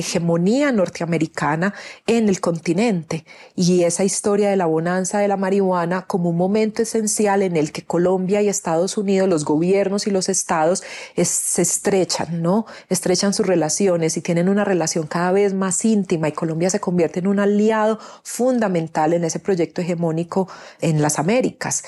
hegemonía 0.00 0.70
norteamericana 0.70 1.74
en 2.06 2.28
el 2.28 2.40
continente 2.40 3.24
y 3.54 3.84
esa 3.84 4.04
historia 4.04 4.50
de 4.50 4.56
la 4.56 4.66
bonanza 4.66 5.18
de 5.18 5.28
la 5.28 5.38
marihuana 5.38 6.06
como 6.06 6.30
un 6.30 6.36
momento 6.36 6.82
esencial 6.82 7.42
en 7.42 7.56
el 7.56 7.72
que 7.72 7.84
Colombia 7.84 8.42
y 8.42 8.48
Estados 8.48 8.98
Unidos, 8.98 9.28
los 9.28 9.44
gobiernos 9.44 10.06
y 10.06 10.10
los 10.10 10.28
estados 10.28 10.82
se 11.16 11.62
estrechan, 11.62 12.42
¿no? 12.42 12.66
Estrechan 12.90 13.32
sus 13.32 13.46
relaciones 13.46 14.16
y 14.16 14.20
tienen 14.20 14.48
una 14.48 14.64
relación 14.64 15.06
cada 15.06 15.32
vez 15.32 15.54
más 15.54 15.84
íntima 15.84 16.28
y 16.28 16.32
Colombia 16.32 16.68
se 16.68 16.80
convierte 16.80 17.20
en 17.20 17.28
un 17.28 17.40
aliado 17.40 17.98
fundamental 18.22 19.14
en 19.14 19.24
ese 19.24 19.38
proyecto 19.38 19.80
hegemónico 19.80 20.48
en 20.80 21.00
las 21.00 21.18
Américas. 21.18 21.82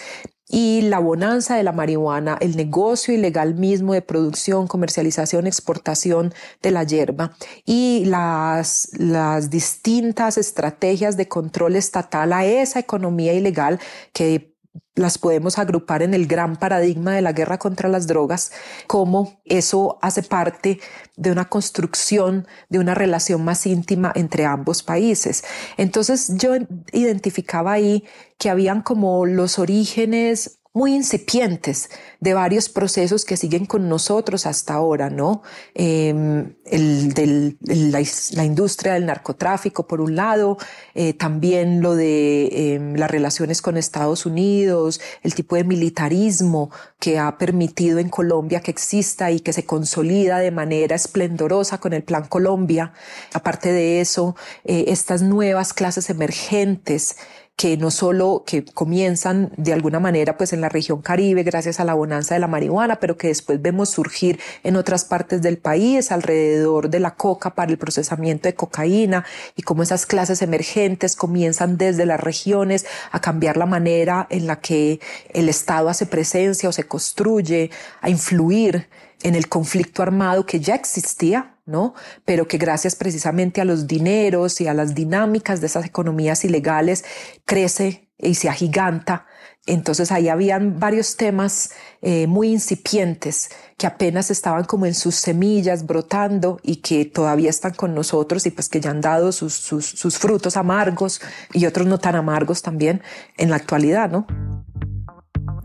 Y 0.49 0.83
la 0.83 0.99
bonanza 0.99 1.57
de 1.57 1.63
la 1.63 1.73
marihuana, 1.73 2.39
el 2.41 2.57
negocio 2.57 3.15
ilegal 3.15 3.55
mismo 3.55 3.93
de 3.93 4.03
producción, 4.03 4.67
comercialización, 4.67 5.47
exportación 5.47 6.33
de 6.63 6.71
la 6.71 6.85
hierba 6.85 7.33
y 7.67 8.05
las, 8.07 8.91
las 8.99 9.51
distintas 9.51 10.39
estrategias 10.39 11.17
de 11.17 11.29
control 11.29 11.77
estatal 11.77 12.33
a 12.33 12.45
esa 12.47 12.79
economía 12.81 13.35
ilegal 13.35 13.79
que 14.13 14.58
las 14.95 15.19
podemos 15.19 15.59
agrupar 15.59 16.03
en 16.03 16.13
el 16.15 16.27
gran 16.27 16.57
paradigma 16.57 17.15
de 17.15 17.23
la 17.23 17.33
guerra 17.33 17.59
contra 17.59 17.89
las 17.89 18.07
drogas, 18.07 18.53
como 18.87 19.41
eso 19.45 19.99
hace 20.03 20.23
parte 20.23 20.81
de 21.17 21.31
una 21.31 21.49
construcción 21.49 22.47
de 22.69 22.79
una 22.79 22.95
relación 22.95 23.45
más 23.45 23.67
íntima 23.67 24.13
entre 24.15 24.45
ambos 24.45 24.83
países. 24.83 25.45
Entonces 25.77 26.33
yo 26.37 26.55
identificaba 26.93 27.73
ahí 27.73 28.05
que 28.39 28.51
habían 28.51 28.83
como 28.83 29.27
los 29.27 29.59
orígenes 29.59 30.58
muy 30.79 30.95
incipientes 30.95 31.91
de 32.21 32.35
varios 32.35 32.69
procesos 32.69 33.25
que 33.25 33.37
siguen 33.37 33.67
con 33.67 33.89
nosotros 33.89 34.47
hasta 34.47 34.75
ahora, 34.75 35.11
¿no? 35.11 35.43
Em, 35.75 36.55
el 36.65 37.13
de 37.15 37.57
la, 37.67 38.45
industria 38.45 38.93
del 38.95 39.05
narcotráfico, 39.07 39.89
por 39.89 40.01
un 40.01 40.15
lado, 40.15 40.57
eh, 40.95 41.15
también 41.15 41.81
lo 41.81 41.97
de 41.97 42.75
em, 42.75 42.95
las 42.95 43.11
relaciones 43.11 43.61
con 43.61 43.77
Estados 43.77 44.25
Unidos, 44.25 45.01
el 45.25 45.35
tipo 45.35 45.57
de 45.57 45.65
militarismo 45.65 46.71
que 47.01 47.19
ha 47.19 47.39
permitido 47.39 47.99
en 47.99 48.09
Colombia 48.09 48.61
que 48.61 48.71
exista 48.71 49.33
y 49.33 49.41
que 49.41 49.53
se 49.53 49.65
consolida 49.65 50.39
de 50.39 50.53
manera 50.53 50.95
esplendorosa 50.95 51.79
con 51.79 51.93
el 51.93 52.05
Plan 52.05 52.27
Colombia. 52.29 52.93
Aparte 53.33 53.73
de 53.73 54.01
eso, 54.01 54.37
eh, 54.65 54.85
estas 54.89 55.23
nuevas 55.23 55.73
clases 55.73 56.09
emergentes 56.09 57.17
que 57.59 57.77
no 57.77 57.91
solo 57.91 58.45
que 58.47 58.65
comienzan 58.65 59.51
de 59.57 59.73
alguna 59.73 59.99
manera 59.99 60.37
pues 60.37 60.53
en 60.53 60.61
la 60.61 60.69
región 60.69 61.03
Caribe 61.03 61.43
gracias 61.43 61.81
a 61.81 61.85
la 61.85 61.93
bonanza 61.93 62.35
de 62.35 62.41
la 62.41 62.47
marihuana, 62.47 63.01
pero 63.01 63.17
que 63.17 63.27
después 63.27 63.61
vemos 63.61 63.91
surgir 63.91 64.39
en 64.63 64.77
otras 64.77 65.05
partes 65.05 65.43
del 65.43 65.59
país 65.59 66.13
alrededor 66.13 66.89
de 66.89 67.01
la 67.01 67.17
coca 67.17 67.57
para 67.57 67.73
el 67.73 67.77
procesamiento 67.77 68.49
de 68.49 68.55
cocaína 68.55 69.25
y 69.57 69.63
cómo 69.63 69.83
esas 69.83 70.07
clases 70.07 70.41
emergentes 70.41 71.17
comienzan 71.17 71.77
desde 71.79 72.07
las 72.07 72.21
regiones 72.21 72.87
a 73.11 73.21
cambiar 73.21 73.57
la 73.57 73.67
manera 73.67 74.29
en 74.31 74.47
la 74.47 74.61
que 74.61 75.01
el 75.35 75.49
Estado 75.49 75.89
hace 75.89 76.07
presencia 76.07 76.69
o 76.69 76.73
se 76.73 76.85
construye, 76.85 77.73
a 78.01 78.09
influir 78.09 78.87
en 79.25 79.35
el 79.35 79.49
conflicto 79.49 80.05
armado 80.05 80.47
que 80.47 80.61
ya 80.61 80.77
existía 80.77 81.58
¿no? 81.69 81.95
Pero 82.25 82.49
que 82.49 82.59
gracias 82.59 82.97
precisamente 82.97 83.61
a 83.61 83.65
los 83.65 83.87
dineros 83.87 84.61
y 84.61 84.67
a 84.67 84.75
las 84.75 84.95
dinámicas 84.95 85.61
de 85.61 85.67
esas 85.67 85.85
economías 85.85 86.45
ilegales 86.45 87.05
crece 87.45 88.09
y 88.19 88.35
se 88.35 88.49
agiganta. 88.49 89.27
Entonces 89.67 90.11
ahí 90.11 90.29
habían 90.29 90.81
varios 90.81 91.17
temas 91.17 91.71
eh, 92.01 92.27
muy 92.27 92.49
incipientes 92.49 93.51
que 93.77 93.87
apenas 93.87 94.31
estaban 94.31 94.65
como 94.65 94.87
en 94.87 94.95
sus 94.95 95.15
semillas 95.15 95.87
brotando 95.87 96.59
y 96.63 96.77
que 96.77 97.05
todavía 97.05 97.51
están 97.51 97.75
con 97.75 97.95
nosotros 97.95 98.47
y 98.47 98.51
pues 98.51 98.69
que 98.71 98.81
ya 98.81 98.91
han 98.91 99.03
dado 99.03 99.31
sus, 99.31 99.53
sus, 99.53 99.85
sus 99.85 100.17
frutos 100.17 100.57
amargos 100.57 101.21
y 101.53 101.67
otros 101.67 101.87
no 101.87 101.99
tan 101.99 102.17
amargos 102.17 102.63
también 102.63 103.03
en 103.37 103.51
la 103.51 103.57
actualidad, 103.57 104.11
¿no? 104.11 104.27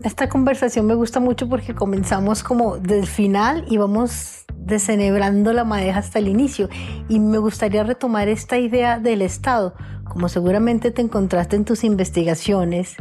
Esta 0.02 0.28
conversación 0.28 0.86
me 0.86 0.94
gusta 0.94 1.20
mucho 1.20 1.48
porque 1.48 1.74
comenzamos 1.74 2.42
como 2.42 2.78
del 2.78 3.06
final 3.06 3.64
y 3.68 3.76
vamos 3.76 4.44
desenebrando 4.56 5.52
la 5.52 5.64
madeja 5.64 5.98
hasta 5.98 6.18
el 6.18 6.28
inicio. 6.28 6.68
Y 7.08 7.18
me 7.18 7.38
gustaría 7.38 7.84
retomar 7.84 8.28
esta 8.28 8.58
idea 8.58 8.98
del 8.98 9.22
Estado. 9.22 9.74
Como 10.04 10.28
seguramente 10.28 10.90
te 10.90 11.02
encontraste 11.02 11.56
en 11.56 11.64
tus 11.64 11.84
investigaciones, 11.84 12.96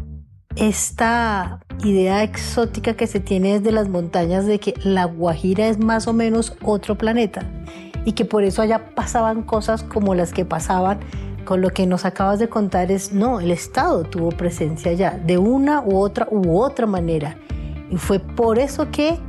esta 0.55 1.59
idea 1.83 2.23
exótica 2.23 2.93
que 2.93 3.07
se 3.07 3.19
tiene 3.19 3.59
desde 3.59 3.71
las 3.71 3.89
montañas 3.89 4.45
de 4.45 4.59
que 4.59 4.75
la 4.83 5.05
Guajira 5.05 5.67
es 5.67 5.79
más 5.79 6.07
o 6.07 6.13
menos 6.13 6.55
otro 6.61 6.97
planeta 6.97 7.41
y 8.05 8.13
que 8.13 8.25
por 8.25 8.43
eso 8.43 8.61
allá 8.61 8.93
pasaban 8.95 9.43
cosas 9.43 9.83
como 9.83 10.13
las 10.15 10.31
que 10.31 10.45
pasaban 10.45 10.99
con 11.45 11.61
lo 11.61 11.69
que 11.69 11.85
nos 11.85 12.05
acabas 12.05 12.39
de 12.39 12.49
contar 12.49 12.91
es 12.91 13.13
no, 13.13 13.39
el 13.39 13.51
Estado 13.51 14.03
tuvo 14.03 14.29
presencia 14.29 14.91
allá 14.91 15.19
de 15.23 15.37
una 15.37 15.81
u 15.81 15.97
otra 15.97 16.27
u 16.29 16.59
otra 16.59 16.85
manera 16.85 17.37
y 17.89 17.97
fue 17.97 18.19
por 18.19 18.59
eso 18.59 18.89
que 18.91 19.19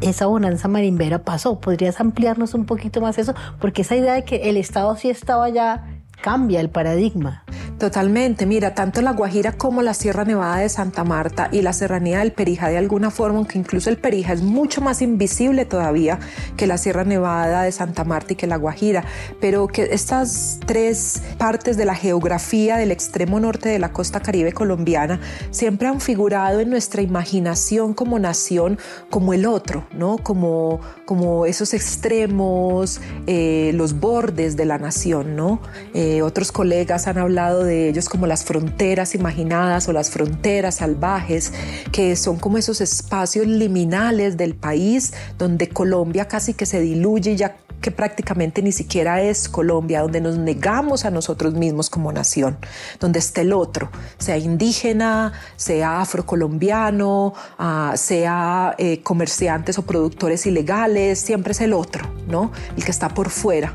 esa 0.00 0.26
bonanza 0.26 0.68
marimbera 0.68 1.22
pasó. 1.22 1.58
¿Podrías 1.60 2.00
ampliarnos 2.00 2.54
un 2.54 2.66
poquito 2.66 3.00
más 3.00 3.18
eso? 3.18 3.34
Porque 3.60 3.82
esa 3.82 3.96
idea 3.96 4.14
de 4.14 4.24
que 4.24 4.48
el 4.48 4.56
Estado 4.56 4.94
sí 4.96 5.10
estaba 5.10 5.48
ya 5.48 5.91
cambia 6.22 6.60
el 6.60 6.70
paradigma. 6.70 7.44
Totalmente, 7.82 8.46
mira, 8.46 8.76
tanto 8.76 9.02
la 9.02 9.12
Guajira 9.12 9.50
como 9.50 9.82
la 9.82 9.92
Sierra 9.92 10.24
Nevada 10.24 10.58
de 10.58 10.68
Santa 10.68 11.02
Marta 11.02 11.48
y 11.50 11.62
la 11.62 11.72
Serranía 11.72 12.20
del 12.20 12.30
Perija 12.30 12.68
de 12.68 12.78
alguna 12.78 13.10
forma, 13.10 13.38
aunque 13.38 13.58
incluso 13.58 13.90
el 13.90 13.98
Perija 13.98 14.32
es 14.32 14.40
mucho 14.40 14.80
más 14.80 15.02
invisible 15.02 15.64
todavía 15.64 16.20
que 16.56 16.68
la 16.68 16.78
Sierra 16.78 17.02
Nevada 17.02 17.64
de 17.64 17.72
Santa 17.72 18.04
Marta 18.04 18.34
y 18.34 18.36
que 18.36 18.46
la 18.46 18.56
Guajira, 18.56 19.04
pero 19.40 19.66
que 19.66 19.88
estas 19.90 20.60
tres 20.64 21.22
partes 21.38 21.76
de 21.76 21.84
la 21.84 21.96
geografía 21.96 22.76
del 22.76 22.92
extremo 22.92 23.40
norte 23.40 23.70
de 23.70 23.80
la 23.80 23.92
costa 23.92 24.20
caribe 24.20 24.52
colombiana 24.52 25.20
siempre 25.50 25.88
han 25.88 26.00
figurado 26.00 26.60
en 26.60 26.70
nuestra 26.70 27.02
imaginación 27.02 27.94
como 27.94 28.20
nación 28.20 28.78
como 29.10 29.34
el 29.34 29.44
otro, 29.44 29.88
¿no? 29.92 30.18
Como, 30.18 30.78
como 31.04 31.46
esos 31.46 31.74
extremos, 31.74 33.00
eh, 33.26 33.72
los 33.74 33.98
bordes 33.98 34.56
de 34.56 34.66
la 34.66 34.78
nación, 34.78 35.34
¿no? 35.34 35.60
Eh, 35.94 36.11
otros 36.20 36.52
colegas 36.52 37.06
han 37.06 37.16
hablado 37.16 37.64
de 37.64 37.88
ellos 37.88 38.10
como 38.10 38.26
las 38.26 38.44
fronteras 38.44 39.14
imaginadas 39.14 39.88
o 39.88 39.92
las 39.94 40.10
fronteras 40.10 40.76
salvajes, 40.76 41.52
que 41.92 42.16
son 42.16 42.38
como 42.38 42.58
esos 42.58 42.82
espacios 42.82 43.46
liminales 43.46 44.36
del 44.36 44.54
país 44.54 45.14
donde 45.38 45.68
Colombia 45.68 46.28
casi 46.28 46.52
que 46.52 46.66
se 46.66 46.80
diluye 46.80 47.36
ya 47.36 47.56
que 47.82 47.90
prácticamente 47.90 48.62
ni 48.62 48.72
siquiera 48.72 49.20
es 49.20 49.48
Colombia, 49.48 50.00
donde 50.00 50.20
nos 50.20 50.38
negamos 50.38 51.04
a 51.04 51.10
nosotros 51.10 51.52
mismos 51.52 51.90
como 51.90 52.12
nación, 52.12 52.56
donde 53.00 53.18
está 53.18 53.42
el 53.42 53.52
otro, 53.52 53.90
sea 54.18 54.38
indígena, 54.38 55.32
sea 55.56 56.00
afrocolombiano, 56.00 57.34
uh, 57.58 57.96
sea 57.96 58.74
eh, 58.78 59.02
comerciantes 59.02 59.78
o 59.78 59.82
productores 59.82 60.46
ilegales, 60.46 61.18
siempre 61.18 61.52
es 61.52 61.60
el 61.60 61.74
otro, 61.74 62.08
¿no? 62.28 62.52
El 62.76 62.84
que 62.84 62.92
está 62.92 63.08
por 63.08 63.28
fuera. 63.28 63.74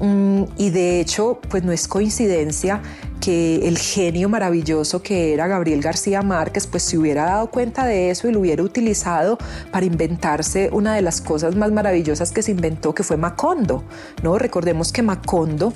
Mm, 0.00 0.44
y 0.56 0.70
de 0.70 1.00
hecho, 1.00 1.40
pues 1.48 1.62
no 1.62 1.72
es 1.72 1.86
coincidencia 1.86 2.80
que 3.20 3.68
el 3.68 3.76
genio 3.76 4.28
maravilloso 4.30 5.02
que 5.02 5.34
era 5.34 5.46
Gabriel 5.46 5.82
García 5.82 6.22
Márquez, 6.22 6.66
pues 6.66 6.82
se 6.82 6.96
hubiera 6.96 7.26
dado 7.26 7.50
cuenta 7.50 7.84
de 7.84 8.10
eso 8.10 8.28
y 8.28 8.32
lo 8.32 8.40
hubiera 8.40 8.62
utilizado 8.62 9.36
para 9.70 9.84
inventarse 9.84 10.70
una 10.72 10.94
de 10.94 11.02
las 11.02 11.20
cosas 11.20 11.54
más 11.54 11.70
maravillosas 11.70 12.32
que 12.32 12.42
se 12.42 12.52
inventó, 12.52 12.94
que 12.94 13.02
fue 13.02 13.18
Macondo, 13.18 13.84
¿no? 14.22 14.38
Recordemos 14.38 14.90
que 14.90 15.02
Macondo 15.02 15.74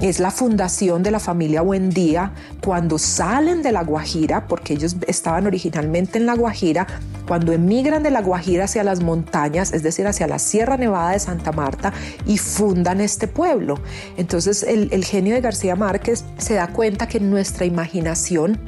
es 0.00 0.20
la 0.20 0.30
fundación 0.30 1.02
de 1.02 1.10
la 1.10 1.18
familia 1.18 1.62
Buendía 1.62 2.32
cuando 2.62 2.98
salen 2.98 3.62
de 3.62 3.72
la 3.72 3.82
Guajira, 3.82 4.46
porque 4.46 4.74
ellos 4.74 4.96
estaban 5.06 5.46
originalmente 5.46 6.18
en 6.18 6.26
la 6.26 6.34
Guajira, 6.34 6.86
cuando 7.26 7.52
emigran 7.52 8.02
de 8.02 8.10
la 8.10 8.22
Guajira 8.22 8.64
hacia 8.64 8.84
las 8.84 9.02
montañas, 9.02 9.72
es 9.72 9.82
decir, 9.82 10.06
hacia 10.06 10.26
la 10.26 10.38
Sierra 10.38 10.76
Nevada 10.76 11.10
de 11.10 11.18
Santa 11.18 11.52
Marta 11.52 11.92
y 12.26 12.38
fundan 12.38 13.00
este 13.00 13.28
pueblo. 13.28 13.80
Entonces 14.16 14.62
el, 14.62 15.04
genio 15.04 15.34
de 15.34 15.40
García 15.40 15.76
Márquez 15.76 16.24
se 16.38 16.54
da 16.54 16.68
cuenta 16.68 17.08
que 17.08 17.20
nuestra 17.20 17.66
imaginación 17.66 18.58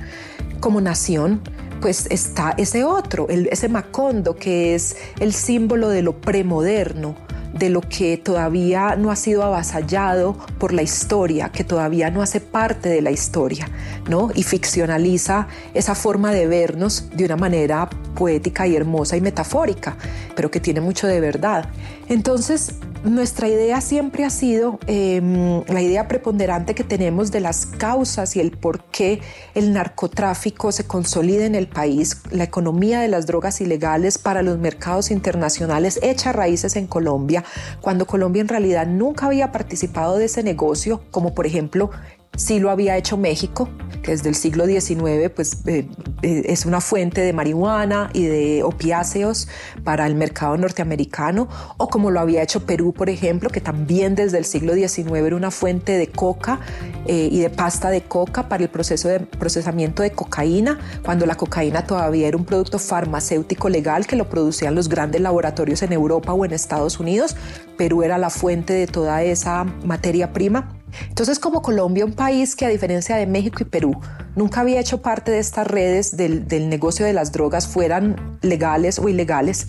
como 0.60 0.80
nación 0.80 1.40
pues 1.80 2.06
está 2.10 2.54
ese 2.58 2.84
otro, 2.84 3.26
ese 3.30 3.68
Macondo, 3.70 4.36
que 4.36 4.74
es 4.74 4.96
el 5.18 5.32
símbolo 5.32 5.88
de 5.88 6.02
lo 6.02 6.20
premoderno, 6.20 7.14
de 7.52 7.70
lo 7.70 7.80
que 7.80 8.16
todavía 8.16 8.96
no 8.96 9.10
ha 9.10 9.16
sido 9.16 9.42
avasallado 9.42 10.36
por 10.58 10.72
la 10.72 10.82
historia, 10.82 11.50
que 11.50 11.64
todavía 11.64 12.10
no 12.10 12.22
hace 12.22 12.40
parte 12.40 12.88
de 12.88 13.02
la 13.02 13.10
historia, 13.10 13.68
¿no? 14.08 14.30
Y 14.34 14.42
ficcionaliza 14.42 15.48
esa 15.74 15.94
forma 15.94 16.32
de 16.32 16.46
vernos 16.46 17.10
de 17.14 17.24
una 17.24 17.36
manera 17.36 17.88
poética 18.14 18.66
y 18.66 18.76
hermosa 18.76 19.16
y 19.16 19.20
metafórica, 19.20 19.96
pero 20.36 20.50
que 20.50 20.60
tiene 20.60 20.80
mucho 20.80 21.06
de 21.06 21.20
verdad. 21.20 21.68
Entonces, 22.08 22.74
nuestra 23.04 23.48
idea 23.48 23.80
siempre 23.80 24.24
ha 24.24 24.30
sido 24.30 24.78
em, 24.86 25.62
la 25.68 25.80
idea 25.80 26.06
preponderante 26.06 26.74
que 26.74 26.84
tenemos 26.84 27.30
de 27.30 27.40
las 27.40 27.66
causas 27.66 28.36
y 28.36 28.40
el 28.40 28.50
por 28.52 28.84
qué 28.84 29.20
el 29.54 29.72
narcotráfico 29.72 30.70
se 30.72 30.86
consolida 30.86 31.46
en 31.46 31.54
el 31.54 31.66
país, 31.66 32.22
la 32.30 32.44
economía 32.44 33.00
de 33.00 33.08
las 33.08 33.26
drogas 33.26 33.60
ilegales 33.60 34.18
para 34.18 34.42
los 34.42 34.58
mercados 34.58 35.10
internacionales 35.10 35.98
echa 36.02 36.32
raíces 36.32 36.76
en 36.76 36.86
Colombia, 36.86 37.44
cuando 37.80 38.06
Colombia 38.06 38.42
en 38.42 38.48
realidad 38.48 38.86
nunca 38.86 39.26
había 39.26 39.50
participado 39.50 40.18
de 40.18 40.26
ese 40.26 40.42
negocio, 40.42 41.02
como 41.10 41.34
por 41.34 41.46
ejemplo 41.46 41.90
Sí 42.36 42.58
lo 42.58 42.70
había 42.70 42.96
hecho 42.96 43.16
México, 43.16 43.68
que 44.02 44.12
desde 44.12 44.28
el 44.28 44.34
siglo 44.34 44.64
XIX 44.64 45.30
pues, 45.34 45.66
eh, 45.66 45.88
eh, 46.22 46.42
es 46.46 46.64
una 46.64 46.80
fuente 46.80 47.20
de 47.20 47.32
marihuana 47.32 48.08
y 48.12 48.24
de 48.24 48.62
opiáceos 48.62 49.48
para 49.84 50.06
el 50.06 50.14
mercado 50.14 50.56
norteamericano, 50.56 51.48
o 51.76 51.88
como 51.88 52.10
lo 52.10 52.20
había 52.20 52.42
hecho 52.42 52.64
Perú, 52.64 52.92
por 52.92 53.10
ejemplo, 53.10 53.50
que 53.50 53.60
también 53.60 54.14
desde 54.14 54.38
el 54.38 54.44
siglo 54.44 54.74
XIX 54.74 55.12
era 55.12 55.36
una 55.36 55.50
fuente 55.50 55.98
de 55.98 56.06
coca 56.06 56.60
eh, 57.06 57.28
y 57.30 57.40
de 57.40 57.50
pasta 57.50 57.90
de 57.90 58.02
coca 58.02 58.48
para 58.48 58.62
el 58.62 58.70
proceso 58.70 59.08
de 59.08 59.20
procesamiento 59.20 60.02
de 60.02 60.12
cocaína, 60.12 60.78
cuando 61.04 61.26
la 61.26 61.36
cocaína 61.36 61.84
todavía 61.86 62.28
era 62.28 62.36
un 62.36 62.44
producto 62.44 62.78
farmacéutico 62.78 63.68
legal 63.68 64.06
que 64.06 64.16
lo 64.16 64.28
producían 64.28 64.74
los 64.74 64.88
grandes 64.88 65.20
laboratorios 65.20 65.82
en 65.82 65.92
Europa 65.92 66.32
o 66.32 66.44
en 66.44 66.52
Estados 66.52 67.00
Unidos. 67.00 67.36
Perú 67.76 68.02
era 68.02 68.18
la 68.18 68.30
fuente 68.30 68.72
de 68.72 68.86
toda 68.86 69.22
esa 69.22 69.64
materia 69.64 70.32
prima 70.32 70.79
entonces, 71.08 71.38
como 71.38 71.62
Colombia, 71.62 72.04
un 72.04 72.12
país 72.12 72.56
que 72.56 72.64
a 72.64 72.68
diferencia 72.68 73.16
de 73.16 73.26
México 73.26 73.58
y 73.60 73.64
Perú, 73.64 74.00
nunca 74.36 74.60
había 74.60 74.80
hecho 74.80 75.02
parte 75.02 75.30
de 75.30 75.38
estas 75.38 75.66
redes 75.66 76.16
del, 76.16 76.68
negocio 76.68 77.06
de 77.06 77.12
las 77.12 77.32
drogas, 77.32 77.66
fueran 77.66 78.38
legales 78.42 78.98
o 78.98 79.08
ilegales, 79.08 79.68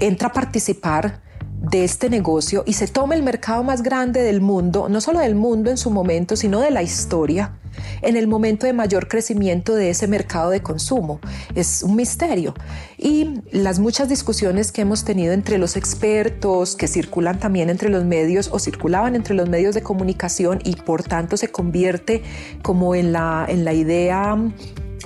entra 0.00 0.28
a 0.28 0.32
participar 0.32 1.22
de 1.60 1.84
este 1.84 2.08
negocio 2.08 2.62
y 2.66 2.74
se 2.74 2.86
toma 2.86 3.14
el 3.14 3.22
mercado 3.22 3.62
más 3.62 3.82
grande 3.82 4.22
del 4.22 4.40
mundo, 4.40 4.88
no 4.88 5.00
solo 5.00 5.20
del 5.20 5.34
mundo 5.34 5.70
en 5.70 5.76
su 5.76 5.90
momento, 5.90 6.36
sino 6.36 6.60
de 6.60 6.70
la 6.70 6.82
historia, 6.82 7.58
en 8.02 8.16
el 8.16 8.26
momento 8.26 8.66
de 8.66 8.72
mayor 8.72 9.08
crecimiento 9.08 9.74
de 9.74 9.90
ese 9.90 10.06
mercado 10.06 10.50
de 10.50 10.62
consumo. 10.62 11.20
Es 11.54 11.82
un 11.82 11.96
misterio. 11.96 12.54
Y 12.96 13.40
las 13.50 13.78
muchas 13.78 14.08
discusiones 14.08 14.72
que 14.72 14.82
hemos 14.82 15.04
tenido 15.04 15.32
entre 15.32 15.58
los 15.58 15.76
expertos, 15.76 16.76
que 16.76 16.88
circulan 16.88 17.38
también 17.38 17.70
entre 17.70 17.88
los 17.88 18.04
medios 18.04 18.48
o 18.52 18.58
circulaban 18.58 19.14
entre 19.14 19.34
los 19.34 19.48
medios 19.48 19.74
de 19.74 19.82
comunicación 19.82 20.60
y 20.64 20.76
por 20.76 21.02
tanto 21.02 21.36
se 21.36 21.48
convierte 21.48 22.22
como 22.62 22.94
en 22.94 23.12
la, 23.12 23.46
en 23.48 23.64
la 23.64 23.72
idea 23.72 24.36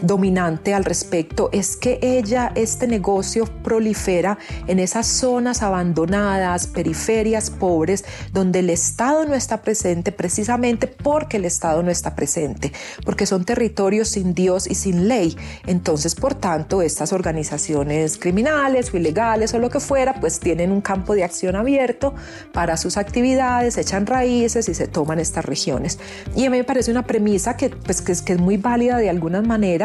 dominante 0.00 0.74
al 0.74 0.84
respecto 0.84 1.50
es 1.52 1.76
que 1.76 1.98
ella, 2.02 2.52
este 2.54 2.86
negocio 2.86 3.44
prolifera 3.62 4.38
en 4.66 4.78
esas 4.78 5.06
zonas 5.06 5.62
abandonadas, 5.62 6.66
periferias, 6.66 7.50
pobres, 7.50 8.04
donde 8.32 8.60
el 8.60 8.70
Estado 8.70 9.24
no 9.24 9.34
está 9.34 9.62
presente 9.62 10.12
precisamente 10.12 10.86
porque 10.86 11.36
el 11.36 11.44
Estado 11.44 11.82
no 11.82 11.90
está 11.90 12.14
presente, 12.14 12.72
porque 13.04 13.26
son 13.26 13.44
territorios 13.44 14.08
sin 14.08 14.34
Dios 14.34 14.66
y 14.66 14.74
sin 14.74 15.08
ley. 15.08 15.36
Entonces, 15.66 16.14
por 16.14 16.34
tanto, 16.34 16.82
estas 16.82 17.12
organizaciones 17.12 18.16
criminales 18.18 18.92
o 18.92 18.96
ilegales 18.96 19.54
o 19.54 19.58
lo 19.58 19.70
que 19.70 19.80
fuera, 19.80 20.14
pues 20.20 20.40
tienen 20.40 20.72
un 20.72 20.80
campo 20.80 21.14
de 21.14 21.24
acción 21.24 21.56
abierto 21.56 22.14
para 22.52 22.76
sus 22.76 22.96
actividades, 22.96 23.76
echan 23.76 24.06
raíces 24.06 24.68
y 24.68 24.74
se 24.74 24.88
toman 24.88 25.18
estas 25.18 25.44
regiones. 25.44 25.98
Y 26.34 26.46
a 26.46 26.50
mí 26.50 26.58
me 26.58 26.64
parece 26.64 26.90
una 26.90 27.06
premisa 27.06 27.56
que, 27.56 27.70
pues, 27.70 28.00
que, 28.02 28.12
es, 28.12 28.22
que 28.22 28.34
es 28.34 28.38
muy 28.38 28.56
válida 28.56 28.98
de 28.98 29.10
alguna 29.10 29.42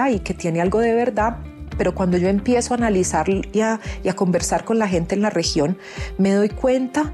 y 0.10 0.20
que 0.20 0.34
tiene 0.34 0.62
algo 0.62 0.80
de 0.80 0.94
verdad, 0.94 1.38
pero 1.78 1.94
cuando 1.94 2.18
yo 2.18 2.28
empiezo 2.28 2.74
a 2.74 2.78
analizar 2.78 3.28
y 3.30 3.62
a, 3.62 3.80
conversar 4.16 4.64
con 4.64 4.80
la 4.80 4.88
gente 4.88 5.16
en 5.16 5.22
la 5.22 5.30
región, 5.30 5.78
me 6.18 6.34
doy 6.34 6.50
cuenta 6.50 7.14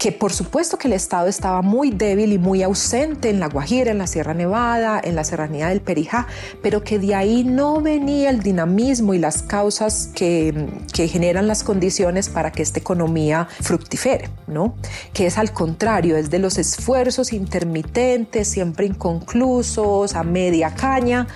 que 0.00 0.12
por 0.12 0.32
supuesto 0.32 0.78
que 0.78 0.88
el 0.88 0.94
Estado 0.94 1.28
estaba 1.28 1.60
muy 1.60 1.90
débil 1.90 2.32
y 2.32 2.38
muy 2.38 2.62
ausente 2.62 3.28
en 3.28 3.38
la 3.38 3.48
Guajira, 3.48 3.90
en 3.90 3.98
la 3.98 4.06
Sierra 4.06 4.32
Nevada, 4.32 4.98
en 5.04 5.14
la 5.14 5.24
Serranía 5.24 5.68
del 5.68 5.82
Perijá, 5.82 6.26
pero 6.62 6.82
que 6.82 6.98
de 6.98 7.14
ahí 7.14 7.44
no 7.44 7.82
venía 7.82 8.30
el 8.30 8.40
dinamismo 8.40 9.12
y 9.12 9.18
las 9.18 9.42
causas 9.42 10.08
que, 10.14 10.68
que 10.94 11.06
generan 11.06 11.46
las 11.46 11.62
condiciones 11.62 12.30
para 12.30 12.50
que 12.50 12.62
esta 12.62 12.80
economía 12.80 13.46
fructifere, 13.60 14.30
¿no? 14.46 14.74
Que 15.12 15.26
es 15.26 15.36
al 15.36 15.52
contrario, 15.52 16.16
es 16.16 16.30
de 16.30 16.38
los 16.38 16.56
esfuerzos 16.56 17.34
intermitentes, 17.34 18.48
siempre 18.48 18.86
inconclusos, 18.86 20.14
a 20.14 20.22
media 20.22 20.74
caña, 20.74 21.26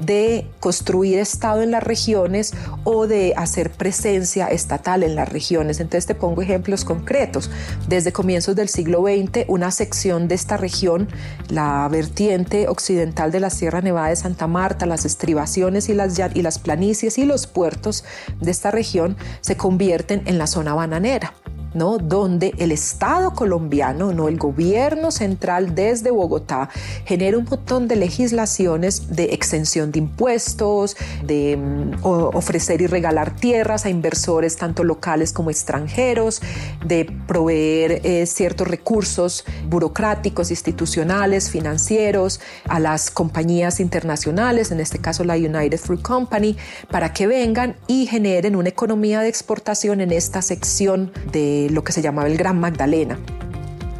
de 0.00 0.46
construir 0.60 1.18
Estado 1.18 1.62
en 1.62 1.70
las 1.70 1.82
regiones 1.82 2.54
o 2.84 3.06
de 3.06 3.34
hacer 3.36 3.70
presencia 3.70 4.46
estatal 4.46 5.02
en 5.02 5.14
las 5.14 5.28
regiones. 5.28 5.80
Entonces 5.80 6.06
te 6.06 6.14
pongo 6.14 6.42
ejemplos 6.42 6.84
concretos. 6.84 7.50
Desde 7.88 8.09
comienzos 8.12 8.56
del 8.56 8.68
siglo 8.68 9.02
XX, 9.02 9.44
una 9.48 9.70
sección 9.70 10.28
de 10.28 10.34
esta 10.34 10.56
región, 10.56 11.08
la 11.48 11.88
vertiente 11.90 12.68
occidental 12.68 13.30
de 13.30 13.40
la 13.40 13.50
Sierra 13.50 13.80
Nevada 13.80 14.08
de 14.08 14.16
Santa 14.16 14.46
Marta, 14.46 14.86
las 14.86 15.04
estribaciones 15.04 15.88
y 15.88 15.94
las, 15.94 16.18
y 16.34 16.42
las 16.42 16.58
planicies 16.58 17.18
y 17.18 17.24
los 17.24 17.46
puertos 17.46 18.04
de 18.40 18.50
esta 18.50 18.70
región 18.70 19.16
se 19.40 19.56
convierten 19.56 20.22
en 20.26 20.38
la 20.38 20.46
zona 20.46 20.74
bananera. 20.74 21.34
¿No? 21.74 21.98
donde 21.98 22.54
el 22.58 22.72
Estado 22.72 23.32
colombiano, 23.32 24.12
¿no? 24.12 24.28
el 24.28 24.38
gobierno 24.38 25.10
central 25.10 25.74
desde 25.74 26.10
Bogotá, 26.10 26.68
genera 27.04 27.38
un 27.38 27.44
montón 27.44 27.88
de 27.88 27.96
legislaciones 27.96 29.14
de 29.16 29.26
exención 29.26 29.92
de 29.92 29.98
impuestos, 30.00 30.96
de 31.24 31.56
mm, 31.56 32.04
ofrecer 32.04 32.82
y 32.82 32.86
regalar 32.86 33.36
tierras 33.36 33.86
a 33.86 33.90
inversores 33.90 34.56
tanto 34.56 34.84
locales 34.84 35.32
como 35.32 35.50
extranjeros, 35.50 36.40
de 36.84 37.10
proveer 37.26 38.00
eh, 38.04 38.26
ciertos 38.26 38.68
recursos 38.68 39.44
burocráticos, 39.68 40.50
institucionales, 40.50 41.50
financieros 41.50 42.40
a 42.68 42.80
las 42.80 43.10
compañías 43.10 43.80
internacionales, 43.80 44.70
en 44.70 44.80
este 44.80 44.98
caso 44.98 45.24
la 45.24 45.34
United 45.34 45.78
Fruit 45.78 46.02
Company, 46.02 46.56
para 46.90 47.12
que 47.12 47.26
vengan 47.26 47.76
y 47.86 48.06
generen 48.06 48.56
una 48.56 48.68
economía 48.68 49.20
de 49.20 49.28
exportación 49.28 50.00
en 50.00 50.12
esta 50.12 50.42
sección 50.42 51.12
de 51.32 51.59
lo 51.68 51.84
que 51.84 51.92
se 51.92 52.02
llamaba 52.02 52.28
el 52.28 52.36
Gran 52.36 52.58
Magdalena. 52.58 53.18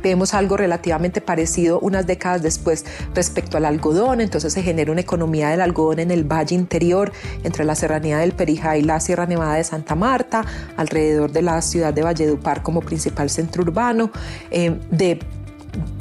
Vemos 0.03 0.33
algo 0.33 0.57
relativamente 0.57 1.21
parecido 1.21 1.79
unas 1.81 2.07
décadas 2.07 2.43
después 2.43 2.87
respecto 3.15 3.59
al 3.59 3.67
algodón, 3.67 4.23
entonces 4.23 4.53
se 4.53 4.63
genera 4.63 4.91
una 4.93 5.03
economía 5.03 5.51
del 5.51 5.61
algodón 5.61 5.99
en 5.99 6.11
el 6.11 6.25
valle 6.25 6.55
interior 6.55 7.13
entre 7.45 7.65
la 7.65 7.75
serranía 7.75 8.19
del 8.19 8.33
Perijá 8.33 8.79
y 8.79 8.83
la 8.83 8.99
Sierra 8.99 9.27
Nevada 9.27 9.57
de 9.57 9.65
Santa 9.65 9.95
Marta, 9.95 10.45
alrededor 10.79 11.33
de 11.33 11.43
la 11.43 11.61
ciudad 11.61 11.93
de 11.93 12.03
Valledupar 12.03 12.63
como 12.63 12.81
principal 12.81 13.29
centro 13.29 13.63
urbano, 13.63 14.11
eh, 14.51 14.81
de 14.91 15.21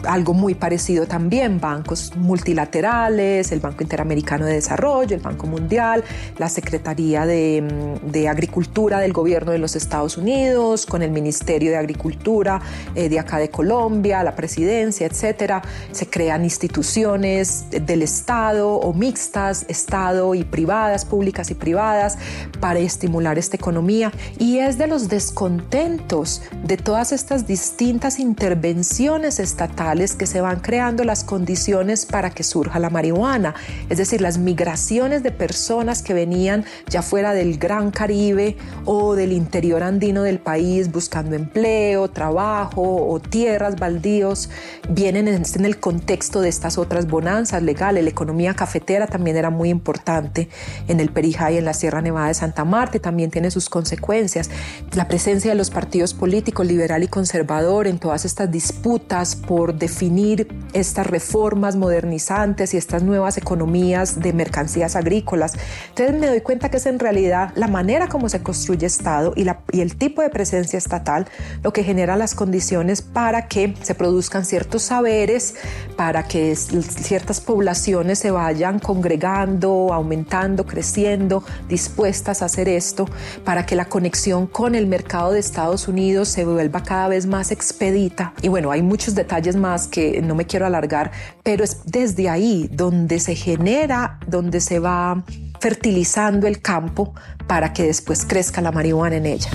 algo 0.08 0.34
muy 0.34 0.56
parecido 0.56 1.06
también, 1.06 1.60
bancos 1.60 2.16
multilaterales, 2.16 3.52
el 3.52 3.60
Banco 3.60 3.84
Interamericano 3.84 4.46
de 4.46 4.54
Desarrollo, 4.54 5.16
el 5.16 5.22
Banco 5.22 5.48
Mundial, 5.48 6.04
la 6.38 6.50
Secretaría 6.50 7.26
de, 7.26 7.62
mm, 7.62 8.28
Agricultura 8.30 9.00
del 9.00 9.14
Gobierno 9.14 9.52
de 9.52 9.58
los 9.58 9.76
Estados 9.76 10.18
Unidos, 10.18 10.86
con 10.86 11.02
el 11.02 11.12
Ministerio 11.12 11.72
de 11.72 11.78
Agricultura 11.78 12.62
eh, 12.96 13.10
de 13.10 13.18
acá 13.18 13.40
de 13.40 13.50
Colombia, 13.50 14.24
la 14.24 14.36
Presidencia, 14.36 15.08
etcétera. 15.08 15.62
Se 15.92 16.08
crean 16.08 16.44
instituciones 16.44 17.66
del 17.72 18.04
Estado 18.04 18.76
o 18.76 18.94
mixtas, 18.94 19.66
Estado 19.68 20.36
y 20.36 20.44
privadas, 20.44 21.06
públicas 21.06 21.50
y 21.50 21.56
privadas, 21.56 22.18
para 22.60 22.80
estimular 22.80 23.38
esta 23.40 23.56
economía. 23.56 24.12
Y 24.38 24.60
es 24.60 24.78
de 24.78 24.88
los 24.88 25.10
descontentos 25.10 26.44
de 26.64 26.78
todas 26.78 27.12
estas 27.12 27.48
distintas 27.48 28.20
intervenciones 28.20 29.40
estatales 29.40 29.89
que 29.90 30.28
se 30.28 30.40
van 30.40 30.60
creando 30.60 31.04
las 31.04 31.24
condiciones 31.24 32.06
para 32.06 32.30
que 32.30 32.44
surja 32.44 32.78
la 32.78 32.92
marihuana, 32.92 33.56
es 33.90 33.98
decir, 33.98 34.22
las 34.22 34.38
migraciones 34.38 35.24
de 35.24 35.32
personas 35.32 36.04
que 36.04 36.14
venían 36.14 36.64
ya 36.90 37.02
fuera 37.02 37.34
del 37.34 37.58
Gran 37.58 37.90
Caribe 37.90 38.56
o 38.86 39.16
del 39.16 39.32
interior 39.32 39.82
andino 39.82 40.22
del 40.22 40.38
país 40.38 40.92
buscando 40.92 41.36
empleo, 41.36 42.08
trabajo 42.08 43.08
o 43.08 43.20
tierras, 43.20 43.78
baldíos, 43.80 44.52
vienen 44.90 45.28
en, 45.28 45.66
el 45.66 45.80
contexto 45.80 46.42
de 46.42 46.50
estas 46.50 46.78
otras 46.78 47.08
bonanzas 47.08 47.64
legales. 47.64 48.04
La 48.04 48.12
economía 48.12 48.54
cafetera 48.54 49.08
también 49.08 49.38
era 49.38 49.50
muy 49.50 49.70
importante 49.70 50.50
en 50.88 51.00
el 51.00 51.10
Perijá 51.10 51.52
y 51.52 51.58
en 51.58 51.66
la 51.66 51.74
Sierra 51.74 52.02
Nevada 52.02 52.28
de 52.28 52.36
Santa 52.36 52.64
Marta 52.64 52.98
y 52.98 53.00
también 53.00 53.32
tiene 53.32 53.50
sus 53.50 53.70
consecuencias. 53.70 54.52
La 54.94 55.08
presencia 55.08 55.50
de 55.50 55.58
los 55.58 55.72
partidos 55.72 56.14
políticos 56.14 56.68
liberal 56.68 57.02
y 57.02 57.08
conservador 57.08 57.88
en 57.88 57.98
todas 57.98 58.24
estas 58.24 58.52
disputas 58.52 59.36
por 59.36 59.79
definir 59.80 60.48
estas 60.74 61.08
reformas 61.08 61.76
modernizantes 61.76 62.74
y 62.74 62.78
estas 62.78 63.04
nuevas 63.04 63.38
economías 63.38 64.20
de 64.20 64.34
mercancías 64.34 64.96
agrícolas. 64.96 65.54
Entonces 65.90 66.20
me 66.20 66.28
doy 66.28 66.42
cuenta 66.42 66.70
que 66.70 66.78
es 66.78 66.86
en 66.86 67.00
realidad 67.00 67.52
la 67.56 67.68
manera 67.68 68.08
como 68.08 68.30
se 68.30 68.42
construye 68.44 68.86
Estado 68.86 69.34
y, 69.36 69.44
la, 69.44 69.62
y 69.72 69.82
el 69.82 69.96
tipo 69.96 70.22
de 70.22 70.30
presencia 70.30 70.78
estatal 70.78 71.28
lo 71.64 71.74
que 71.74 71.84
genera 71.84 72.16
las 72.16 72.36
condiciones 72.36 73.02
para 73.02 73.48
que 73.48 73.74
se 73.82 73.96
produzcan 73.96 74.46
ciertos 74.46 74.84
saberes, 74.84 75.56
para 75.96 76.24
que 76.24 76.56
ciertas 76.56 77.42
poblaciones 77.42 78.20
se 78.20 78.32
vayan 78.32 78.80
congregando, 78.80 79.94
aumentando, 79.94 80.66
creciendo, 80.66 81.44
dispuestas 81.68 82.42
a 82.42 82.46
hacer 82.46 82.68
esto, 82.68 83.08
para 83.46 83.66
que 83.66 83.76
la 83.76 83.86
conexión 83.86 84.48
con 84.48 84.76
el 84.76 84.88
mercado 84.88 85.32
de 85.32 85.40
Estados 85.40 85.88
Unidos 85.88 86.30
se 86.30 86.46
vuelva 86.46 86.84
cada 86.84 87.08
vez 87.08 87.26
más 87.26 87.52
expedita. 87.52 88.34
Y 88.42 88.48
bueno, 88.48 88.72
hay 88.72 88.82
muchos 88.82 89.16
detalles 89.16 89.56
más 89.56 89.69
que 89.88 90.22
no 90.22 90.36
me 90.36 90.46
quiero 90.46 90.66
alargar, 90.66 91.12
pero 91.44 91.64
es 91.64 91.86
desde 91.86 92.30
ahí 92.30 92.70
donde 92.72 93.20
se 93.20 93.36
genera, 93.36 94.20
donde 94.28 94.62
se 94.62 94.80
va 94.80 95.24
fertilizando 95.60 96.48
el 96.48 96.62
campo 96.62 97.14
para 97.48 97.74
que 97.74 97.84
después 97.84 98.26
crezca 98.26 98.62
la 98.62 98.72
marihuana 98.72 99.18
en 99.18 99.26
ella. 99.26 99.52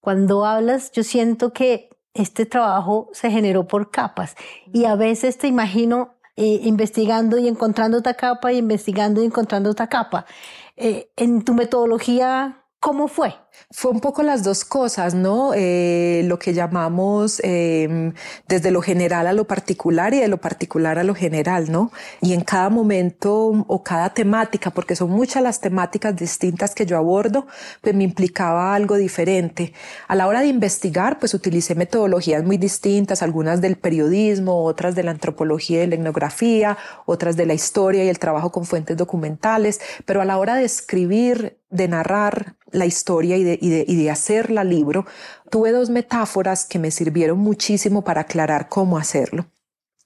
Cuando 0.00 0.44
hablas, 0.44 0.92
yo 0.92 1.02
siento 1.02 1.52
que 1.52 1.90
este 2.14 2.46
trabajo 2.46 3.10
se 3.12 3.30
generó 3.30 3.66
por 3.66 3.90
capas 3.90 4.36
y 4.72 4.84
a 4.84 4.94
veces 4.96 5.38
te 5.38 5.48
imagino 5.48 6.14
eh, 6.36 6.60
investigando 6.64 7.38
y 7.38 7.48
encontrando 7.48 7.98
otra 7.98 8.14
capa 8.14 8.52
y 8.52 8.58
investigando 8.58 9.22
y 9.22 9.26
encontrando 9.26 9.70
otra 9.70 9.88
capa. 9.88 10.26
Eh, 10.76 11.10
en 11.16 11.44
tu 11.44 11.54
metodología, 11.54 12.64
¿cómo 12.78 13.08
fue? 13.08 13.34
Fue 13.70 13.90
un 13.90 14.00
poco 14.00 14.22
las 14.22 14.44
dos 14.44 14.64
cosas, 14.64 15.14
¿no? 15.14 15.52
Eh, 15.54 16.22
lo 16.26 16.38
que 16.38 16.54
llamamos 16.54 17.40
em, 17.42 18.12
desde 18.46 18.70
lo 18.70 18.80
general 18.80 19.26
a 19.26 19.32
lo 19.32 19.46
particular 19.46 20.14
y 20.14 20.20
de 20.20 20.28
lo 20.28 20.36
particular 20.36 20.98
a 20.98 21.04
lo 21.04 21.14
general, 21.14 21.70
¿no? 21.70 21.90
Y 22.20 22.32
en 22.32 22.42
cada 22.42 22.68
momento 22.70 23.64
o 23.66 23.82
cada 23.82 24.14
temática, 24.14 24.70
porque 24.70 24.94
son 24.94 25.10
muchas 25.10 25.42
las 25.42 25.60
temáticas 25.60 26.14
distintas 26.14 26.74
que 26.74 26.86
yo 26.86 26.96
abordo, 26.96 27.46
pues 27.80 27.94
me 27.94 28.04
implicaba 28.04 28.74
algo 28.74 28.96
diferente. 28.96 29.72
A 30.06 30.14
la 30.14 30.28
hora 30.28 30.40
de 30.40 30.46
investigar, 30.46 31.18
pues 31.18 31.34
utilicé 31.34 31.74
metodologías 31.74 32.44
muy 32.44 32.58
distintas, 32.58 33.22
algunas 33.22 33.60
del 33.60 33.76
periodismo, 33.76 34.64
otras 34.64 34.94
de 34.94 35.02
la 35.02 35.10
antropología 35.10 35.82
y 35.82 35.86
la 35.88 35.96
etnografía, 35.96 36.78
otras 37.04 37.36
de 37.36 37.46
la 37.46 37.54
historia 37.54 38.04
y 38.04 38.08
el 38.08 38.18
trabajo 38.18 38.52
con 38.52 38.64
fuentes 38.64 38.96
documentales, 38.96 39.80
pero 40.04 40.20
a 40.20 40.24
la 40.24 40.38
hora 40.38 40.54
de 40.54 40.64
escribir, 40.64 41.58
de 41.70 41.88
narrar 41.88 42.54
la 42.70 42.86
historia 42.86 43.36
y 43.36 43.44
de 43.46 43.58
y 43.60 43.96
de, 43.96 44.10
hacer 44.10 44.50
la 44.50 44.64
libro, 44.64 45.06
tuve 45.50 45.72
dos 45.72 45.90
metáforas 45.90 46.66
que 46.66 46.78
me 46.78 46.90
sirvieron 46.90 47.38
muchísimo 47.38 48.04
para 48.04 48.22
aclarar 48.22 48.68
cómo 48.68 48.98
hacerlo 48.98 49.46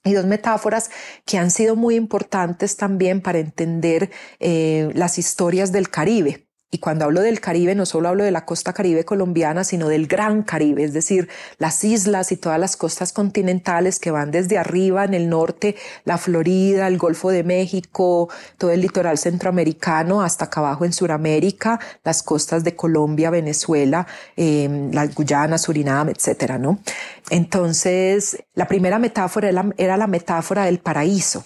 y 0.03 0.13
dos 0.13 0.25
metáforas 0.25 0.89
que 1.25 1.37
han 1.37 1.51
sido 1.51 1.75
muy 1.75 1.95
importantes 1.95 2.75
también 2.77 3.21
para 3.21 3.39
entender 3.39 4.09
eh, 4.39 4.89
las 4.93 5.17
historias 5.17 5.71
del 5.71 5.89
Caribe. 5.89 6.47
Y 6.73 6.77
cuando 6.77 7.03
hablo 7.03 7.19
del 7.19 7.41
Caribe, 7.41 7.75
no 7.75 7.85
solo 7.85 8.07
hablo 8.07 8.23
de 8.23 8.31
la 8.31 8.45
costa 8.45 8.71
caribe 8.71 9.03
colombiana, 9.03 9.65
sino 9.65 9.89
del 9.89 10.07
Gran 10.07 10.41
Caribe, 10.41 10.85
es 10.85 10.93
decir, 10.93 11.27
las 11.57 11.83
islas 11.83 12.31
y 12.31 12.37
todas 12.37 12.57
las 12.57 12.77
costas 12.77 13.11
continentales 13.11 13.99
que 13.99 14.09
van 14.09 14.31
desde 14.31 14.57
arriba 14.57 15.03
en 15.03 15.13
el 15.13 15.27
norte, 15.27 15.75
la 16.05 16.17
Florida, 16.17 16.87
el 16.87 16.97
Golfo 16.97 17.29
de 17.29 17.43
México, 17.43 18.29
todo 18.57 18.71
el 18.71 18.79
litoral 18.79 19.17
centroamericano, 19.17 20.21
hasta 20.21 20.45
acá 20.45 20.61
abajo 20.61 20.85
en 20.85 20.93
Sudamérica, 20.93 21.77
las 22.05 22.23
costas 22.23 22.63
de 22.63 22.73
Colombia, 22.73 23.31
Venezuela, 23.31 24.07
eh, 24.37 24.89
la 24.93 25.07
Guyana, 25.07 25.57
Surinam, 25.57 26.07
etcétera, 26.07 26.57
¿no? 26.57 26.79
Entonces, 27.29 28.45
la 28.53 28.69
primera 28.69 28.97
metáfora 28.97 29.51
era 29.75 29.97
la 29.97 30.07
metáfora 30.07 30.63
del 30.63 30.79
paraíso 30.79 31.43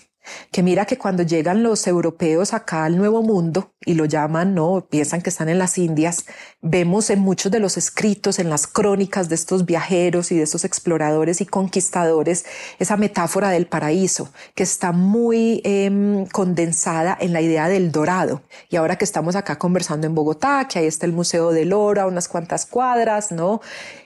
que 0.51 0.63
mira 0.63 0.85
que 0.85 0.97
cuando 0.97 1.23
llegan 1.23 1.63
los 1.63 1.87
europeos 1.87 2.53
acá 2.53 2.85
al 2.85 2.97
Nuevo 2.97 3.21
Mundo 3.21 3.71
y 3.85 3.93
lo 3.93 4.05
llaman, 4.05 4.55
no, 4.55 4.87
piensan 4.89 5.21
que 5.21 5.29
están 5.29 5.49
en 5.49 5.59
las 5.59 5.77
Indias, 5.77 6.25
vemos 6.61 7.09
en 7.09 7.19
muchos 7.19 7.51
de 7.51 7.59
los 7.59 7.77
escritos, 7.77 8.39
en 8.39 8.49
las 8.49 8.67
crónicas 8.67 9.29
de 9.29 9.35
estos 9.35 9.65
viajeros 9.65 10.31
y 10.31 10.37
de 10.37 10.43
estos 10.43 10.65
exploradores 10.65 11.41
y 11.41 11.45
conquistadores, 11.45 12.45
esa 12.79 12.97
metáfora 12.97 13.49
del 13.49 13.67
paraíso, 13.67 14.29
que 14.55 14.63
está 14.63 14.91
muy 14.91 15.61
em, 15.63 16.25
condensada 16.27 17.17
en 17.19 17.33
la 17.33 17.41
idea 17.41 17.69
del 17.69 17.91
dorado. 17.91 18.41
Y 18.69 18.75
ahora 18.75 18.97
que 18.97 19.05
estamos 19.05 19.35
acá 19.35 19.57
conversando 19.57 20.07
en 20.07 20.15
Bogotá, 20.15 20.67
que 20.67 20.79
ahí 20.79 20.87
está 20.87 21.05
el 21.05 21.13
Museo 21.13 21.51
del 21.51 21.73
Oro 21.73 22.01
a 22.01 22.07
unas 22.07 22.27
cuantas 22.27 22.65
cuadras, 22.65 23.31
¿no? 23.31 23.61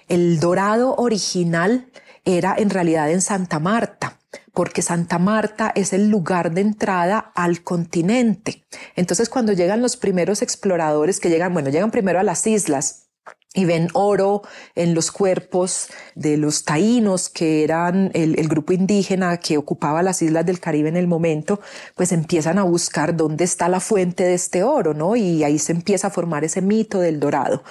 El 0.08 0.40
dorado 0.40 0.96
original 0.96 1.90
era 2.26 2.56
en 2.58 2.70
realidad 2.70 3.10
en 3.12 3.22
Santa 3.22 3.60
Marta 3.60 4.20
porque 4.60 4.82
Santa 4.82 5.20
Marta 5.20 5.72
es 5.74 5.94
el 5.94 6.10
lugar 6.10 6.52
de 6.52 6.60
entrada 6.60 7.32
al 7.34 7.64
continente. 7.64 8.66
Entonces, 8.98 9.30
cuando 9.30 9.54
llegan 9.54 9.82
los 9.82 9.96
primeros 9.96 10.42
exploradores 10.42 11.22
que 11.22 11.30
llegan, 11.30 11.54
bueno, 11.54 11.70
llegan 11.70 11.92
primero 11.92 12.20
a 12.20 12.24
las 12.24 12.46
islas, 12.46 13.09
y 13.54 13.66
ven 13.66 13.88
oro 13.94 14.44
en 14.76 14.94
los 14.94 15.12
cuerpos 15.12 15.88
de 16.14 16.38
los 16.38 16.66
taínos, 16.66 17.30
que 17.30 17.64
eran 17.64 18.12
el, 18.14 18.48
grupo 18.48 18.74
indígena 18.74 19.38
que 19.38 19.58
ocupaba 19.58 20.04
las 20.04 20.22
islas 20.22 20.46
del 20.46 20.60
Caribe 20.60 20.90
en 20.90 20.98
el 20.98 21.08
momento, 21.08 21.60
pues 21.96 22.12
empiezan 22.12 22.60
a 22.60 22.64
buscar 22.64 23.16
dónde 23.16 23.44
está 23.46 23.68
la 23.68 23.80
fuente 23.80 24.24
de 24.24 24.36
este 24.36 24.64
oro, 24.64 24.94
¿no? 24.94 25.16
Y 25.16 25.44
ahí 25.44 25.58
se 25.58 25.72
empieza 25.72 26.08
a 26.08 26.12
formar 26.12 26.44
ese 26.44 26.62
mito 26.62 27.00
del 27.00 27.20
dorado. 27.20 27.64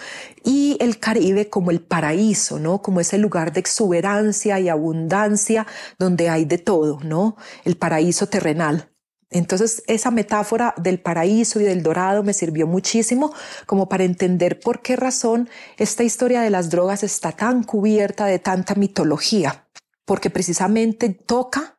Y 0.45 0.77
el 0.81 0.99
Caribe 0.99 1.49
como 1.49 1.71
el 1.71 1.81
paraíso, 1.81 2.59
¿no? 2.59 2.83
Como 2.83 3.01
ese 3.01 3.19
lugar 3.19 3.53
de 3.53 3.61
exuberancia 3.61 4.59
y 4.59 4.69
abundancia 4.69 5.67
donde 5.99 6.29
hay 6.29 6.45
de 6.45 6.59
todo, 6.59 6.99
¿no? 7.05 7.37
El 7.65 7.77
paraíso 7.77 8.27
terrenal. 8.27 8.91
Entonces 9.31 9.83
esa 9.87 10.11
metáfora 10.11 10.75
del 10.79 11.01
paraíso 11.01 11.61
y 11.61 11.65
del 11.65 11.83
dorado 11.83 12.23
me 12.23 12.33
sirvió 12.33 12.67
muchísimo 12.67 13.33
como 13.67 13.89
para 13.89 14.05
entender 14.05 14.59
por 14.59 14.81
qué 14.81 14.97
razón 14.97 15.51
esta 15.77 16.03
historia 16.03 16.41
de 16.41 16.51
las 16.51 16.71
drogas 16.71 17.03
está 17.03 17.33
tan 17.33 17.63
cubierta 17.63 18.25
de 18.25 18.39
tanta 18.39 18.75
mitología, 18.75 19.67
porque 20.07 20.31
precisamente 20.31 21.11
toca 21.11 21.79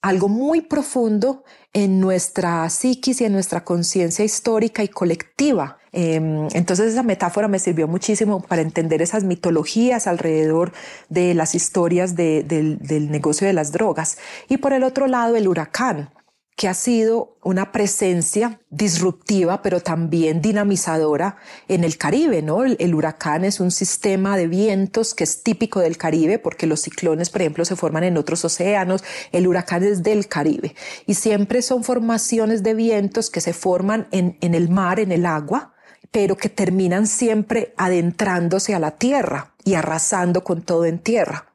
algo 0.00 0.28
muy 0.28 0.62
profundo 0.62 1.44
en 1.72 2.00
nuestra 2.00 2.70
psiquis 2.70 3.20
y 3.20 3.24
en 3.24 3.32
nuestra 3.32 3.64
conciencia 3.64 4.24
histórica 4.24 4.82
y 4.82 4.88
colectiva. 4.88 5.78
Em, 5.92 6.48
entonces 6.52 6.92
esa 6.92 7.02
metáfora 7.02 7.48
me 7.48 7.58
sirvió 7.58 7.88
muchísimo 7.88 8.40
para 8.40 8.62
entender 8.62 9.02
esas 9.02 9.24
mitologías 9.24 10.06
alrededor 10.06 10.72
de 11.08 11.34
las 11.34 11.54
historias 11.54 12.14
del 12.14 13.08
negocio 13.10 13.46
de 13.46 13.52
las 13.52 13.72
drogas. 13.72 14.18
Y 14.48 14.58
por 14.58 14.72
el 14.72 14.84
otro 14.84 15.06
lado, 15.06 15.36
el 15.36 15.48
huracán 15.48 16.10
que 16.58 16.66
ha 16.66 16.74
sido 16.74 17.36
una 17.44 17.70
presencia 17.70 18.60
disruptiva, 18.68 19.62
pero 19.62 19.78
también 19.78 20.42
dinamizadora 20.42 21.36
en 21.68 21.84
el 21.84 21.96
Caribe, 21.96 22.42
¿no? 22.42 22.64
El, 22.64 22.94
huracán 22.96 23.44
es 23.44 23.60
un 23.60 23.70
sistema 23.70 24.36
de 24.36 24.48
vientos 24.48 25.14
que 25.14 25.22
es 25.22 25.44
típico 25.44 25.78
del 25.78 25.96
Caribe, 25.96 26.40
porque 26.40 26.66
los 26.66 26.80
ciclones, 26.80 27.30
por 27.30 27.42
ejemplo, 27.42 27.64
se 27.64 27.76
forman 27.76 28.02
en 28.02 28.16
otros 28.16 28.44
océanos. 28.44 29.04
El 29.30 29.46
huracán 29.46 29.84
es 29.84 30.02
del 30.02 30.26
Caribe. 30.26 30.74
Y 31.06 31.14
siempre 31.14 31.62
son 31.62 31.84
formaciones 31.84 32.64
de 32.64 32.74
vientos 32.74 33.30
que 33.30 33.40
se 33.40 33.52
forman 33.52 34.08
en, 34.10 34.36
en 34.40 34.56
el 34.56 34.68
mar, 34.68 34.98
en 34.98 35.12
el 35.12 35.26
agua, 35.26 35.74
pero 36.10 36.36
que 36.36 36.48
terminan 36.48 37.06
siempre 37.06 37.72
adentrándose 37.76 38.74
a 38.74 38.80
la 38.80 38.96
tierra 38.96 39.54
y 39.68 39.74
arrasando 39.74 40.44
con 40.44 40.62
todo 40.62 40.86
en 40.86 40.98
tierra. 40.98 41.52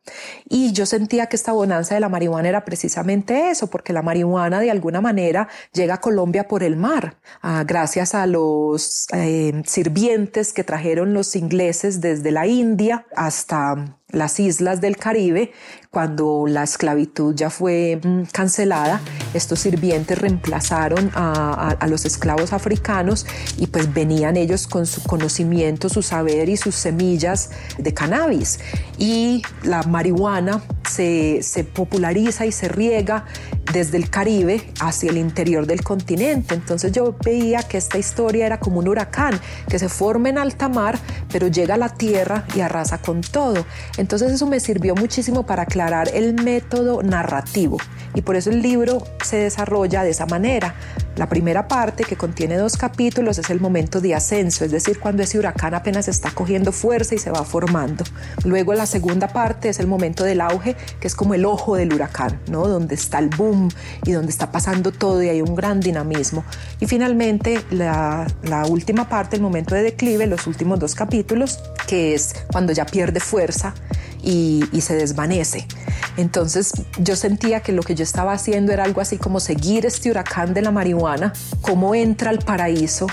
Y 0.48 0.72
yo 0.72 0.86
sentía 0.86 1.26
que 1.26 1.36
esta 1.36 1.52
bonanza 1.52 1.96
de 1.96 2.02
la 2.02 2.10
marihuana 2.10 2.48
era 2.48 2.64
precisamente 2.64 3.50
eso, 3.50 3.72
porque 3.72 3.92
la 3.92 4.04
marihuana 4.04 4.60
de 4.60 4.70
alguna 4.70 5.02
manera 5.02 5.48
llega 5.74 5.96
a 5.96 6.02
Colombia 6.02 6.48
por 6.48 6.62
el 6.62 6.76
mar, 6.76 7.18
ah, 7.42 7.64
gracias 7.66 8.14
a 8.14 8.28
los 8.28 9.08
eh, 9.14 9.64
sirvientes 9.66 10.54
que 10.54 10.64
trajeron 10.64 11.16
los 11.16 11.36
ingleses 11.36 12.02
desde 12.02 12.30
la 12.30 12.46
India 12.46 13.08
hasta 13.16 13.98
las 14.14 14.40
islas 14.40 14.80
del 14.80 14.96
Caribe, 14.96 15.52
cuando 15.90 16.46
la 16.48 16.64
esclavitud 16.64 17.36
ya 17.36 17.50
fue 17.50 18.00
mm, 18.02 18.24
cancelada, 18.32 19.02
estos 19.34 19.60
sirvientes 19.60 20.18
reemplazaron 20.18 21.12
a, 21.14 21.76
los 21.88 22.06
esclavos 22.06 22.54
africanos 22.54 23.26
y 23.58 23.68
pues 23.68 23.94
venían 23.94 24.38
ellos 24.38 24.68
con 24.68 24.86
su 24.86 25.04
conocimiento, 25.04 25.90
su 25.90 26.02
saber 26.02 26.50
y 26.50 26.58
sus 26.58 26.76
semillas 26.76 27.50
de 27.78 27.94
cannabis. 27.94 28.60
Y 28.98 29.42
la 29.64 29.84
marihuana 29.84 30.64
se, 30.90 31.44
se 31.44 31.64
populariza 31.64 32.46
y 32.46 32.52
se 32.52 32.70
riega 32.70 33.26
desde 33.72 33.98
el 33.98 34.10
Caribe 34.10 34.62
hacia 34.80 35.10
el 35.10 35.18
interior 35.18 35.66
del 35.66 35.84
continente. 35.84 36.56
Entonces 36.56 36.92
yo 36.92 37.16
veía 37.24 37.64
que 37.64 37.78
esta 37.78 37.98
historia 37.98 38.46
era 38.46 38.60
como 38.60 38.80
un 38.80 38.88
huracán 38.88 39.40
que 39.68 39.80
se 39.80 39.90
forma 39.90 40.30
en 40.30 40.38
alta 40.38 40.70
mar, 40.70 41.00
pero 41.34 41.48
llega 41.48 41.74
a 41.74 41.78
la 41.78 41.90
tierra 41.90 42.46
y 42.56 42.62
arrasa 42.62 43.00
con 43.00 43.22
todo. 43.22 43.66
Entonces 43.98 44.32
eso 44.32 44.46
me 44.46 44.60
sirvió 44.60 44.96
muchísimo 44.96 45.46
para 45.46 45.64
aclarar 45.64 46.10
el 46.14 46.36
método 46.36 47.02
narrativo 47.02 47.78
y 48.14 48.22
por 48.22 48.36
eso 48.36 48.52
el 48.52 48.62
libro 48.62 49.04
se 49.24 49.38
desarrolla 49.38 50.04
de 50.04 50.12
esa 50.12 50.28
manera. 50.28 50.76
La 51.16 51.30
primera 51.30 51.68
parte, 51.68 52.04
que 52.04 52.16
contiene 52.16 52.58
dos 52.58 52.76
capítulos, 52.76 53.38
es 53.38 53.50
el 53.50 53.60
momento 53.60 54.02
de 54.02 54.16
ascenso, 54.16 54.66
es 54.66 54.72
decir, 54.72 55.00
cuando 55.00 55.24
ese 55.24 55.38
huracán 55.38 55.74
apenas 55.76 56.08
está 56.08 56.32
cogiendo 56.32 56.72
fuerza 56.72 57.16
y 57.16 57.20
se 57.20 57.30
va 57.30 57.44
formando. 57.44 58.04
Luego 58.46 58.74
la 58.74 58.86
segunda 58.86 59.28
parte 59.28 59.70
es 59.70 59.80
el 59.80 59.88
momento 59.88 60.24
del 60.24 60.42
auge, 60.42 60.76
que 61.00 61.08
es 61.08 61.16
como 61.16 61.34
el 61.34 61.46
ojo 61.46 61.76
del 61.76 61.94
huracán, 61.94 62.40
¿no? 62.50 62.68
Donde 62.68 62.96
está 62.96 63.20
el 63.20 63.30
boom 63.30 63.70
y 64.06 64.12
donde 64.12 64.32
está 64.32 64.52
pasando 64.52 64.92
todo 64.92 65.22
y 65.22 65.30
hay 65.30 65.42
un 65.42 65.56
gran 65.56 65.80
dinamismo. 65.80 66.44
Y 66.80 66.88
finalmente 66.88 67.62
la, 67.70 68.28
la 68.44 68.66
última 68.66 69.08
parte, 69.08 69.36
el 69.36 69.42
momento 69.42 69.76
de 69.76 69.84
declive, 69.84 70.26
los 70.28 70.48
últimos 70.48 70.80
dos 70.80 70.96
capítulos, 70.96 71.60
que 71.88 72.14
es 72.16 72.36
cuando 72.52 72.74
ya 72.74 72.86
pierde 72.86 73.20
fuerza 73.20 73.74
y, 74.24 74.82
se 74.82 74.96
desvanece. 74.96 75.68
Entonces 76.18 76.72
yo 77.00 77.16
sentía 77.16 77.60
que 77.60 77.72
lo 77.72 77.84
que 77.84 77.96
yo 77.96 78.04
estaba 78.04 78.34
haciendo 78.34 78.72
era 78.72 78.84
algo 78.84 79.02
así 79.02 79.18
como 79.18 79.40
seguir 79.40 79.86
este 79.86 80.10
huracán 80.10 80.54
de 80.54 80.62
la 80.62 80.72
marihuana, 80.72 81.34
cómo 81.62 81.96
entra 81.96 82.30
al 82.30 82.40
paraíso 82.40 83.08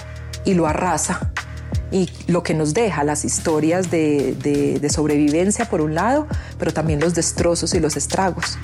y 0.44 0.54
lo 0.54 0.66
arrasa 0.66 1.32
y 1.92 2.08
lo 2.28 2.42
que 2.42 2.54
nos 2.54 2.72
deja 2.72 3.02
las 3.04 3.24
historias 3.24 3.90
de, 3.90 4.34
de, 4.80 4.90
sobrevivencia 4.90 5.64
por 5.64 5.80
un 5.80 5.94
lado, 5.94 6.26
pero 6.58 6.72
también 6.72 7.00
los 7.00 7.14
destrozos 7.14 7.74
y 7.74 7.80
los 7.80 7.96
estragos. 7.96 8.58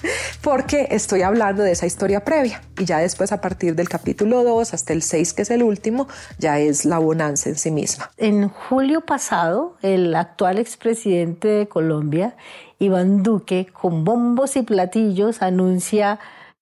porque 0.43 0.89
estoy 0.91 1.23
hablando 1.23 1.63
de 1.63 1.73
esa 1.73 1.87
historia 1.87 2.25
previa 2.25 2.63
y 2.79 2.85
ya 2.85 2.99
después 2.99 3.31
a 3.33 3.41
partir 3.41 3.75
del 3.77 3.89
capítulo 3.89 4.43
2 4.43 4.75
hasta 4.75 4.93
el 4.93 5.03
6 5.03 5.30
que 5.33 5.43
es 5.43 5.51
el 5.51 5.63
último, 5.63 6.09
ya 6.39 6.59
es 6.59 6.85
la 6.85 6.99
bonanza 6.99 7.49
en 7.49 7.57
sí 7.57 7.71
misma. 7.71 8.11
En 8.17 8.49
julio 8.49 9.03
pasado, 9.03 9.77
el 9.83 10.15
actual 10.15 10.59
expresidente 10.59 11.49
de 11.49 11.69
Colombia, 11.69 12.37
Iván 12.79 13.23
Duque, 13.23 13.69
con 13.73 14.05
bombos 14.05 14.57
y 14.57 14.63
platillos, 14.63 15.43
anuncia 15.43 16.19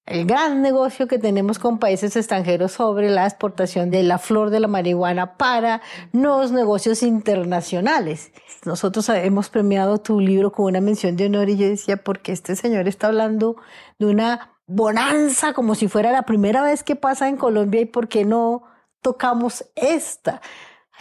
el 0.08 0.24
gran 0.24 0.62
negocio 0.62 1.06
que 1.06 1.18
tenemos 1.18 1.58
con 1.58 1.78
países 1.78 2.16
extranjeros 2.16 2.72
sobre 2.72 3.10
la 3.10 3.26
exportación 3.26 3.90
de 3.90 4.02
la 4.02 4.18
flor 4.18 4.48
de 4.50 4.60
la 4.60 4.66
marihuana 4.66 5.36
para 5.36 5.82
nuevos 6.12 6.50
negocios 6.50 7.02
internacionales. 7.02 8.32
Nosotros 8.64 9.08
hemos 9.10 9.50
premiado 9.50 9.98
tu 9.98 10.20
libro 10.20 10.50
con 10.50 10.64
una 10.66 10.80
mención 10.80 11.16
de 11.16 11.26
honor 11.26 11.50
y 11.50 11.58
yo 11.58 11.68
decía, 11.68 11.98
porque 11.98 12.32
este 12.32 12.56
señor 12.56 12.88
está 12.88 13.08
hablando 13.08 13.56
de 13.98 14.06
una 14.06 14.57
bonanza 14.68 15.52
como 15.52 15.74
si 15.74 15.88
fuera 15.88 16.12
la 16.12 16.22
primera 16.22 16.62
vez 16.62 16.84
que 16.84 16.94
pasa 16.94 17.28
en 17.28 17.36
Colombia 17.36 17.80
y 17.80 17.86
por 17.86 18.06
qué 18.06 18.24
no 18.24 18.62
tocamos 19.02 19.64
esta. 19.74 20.40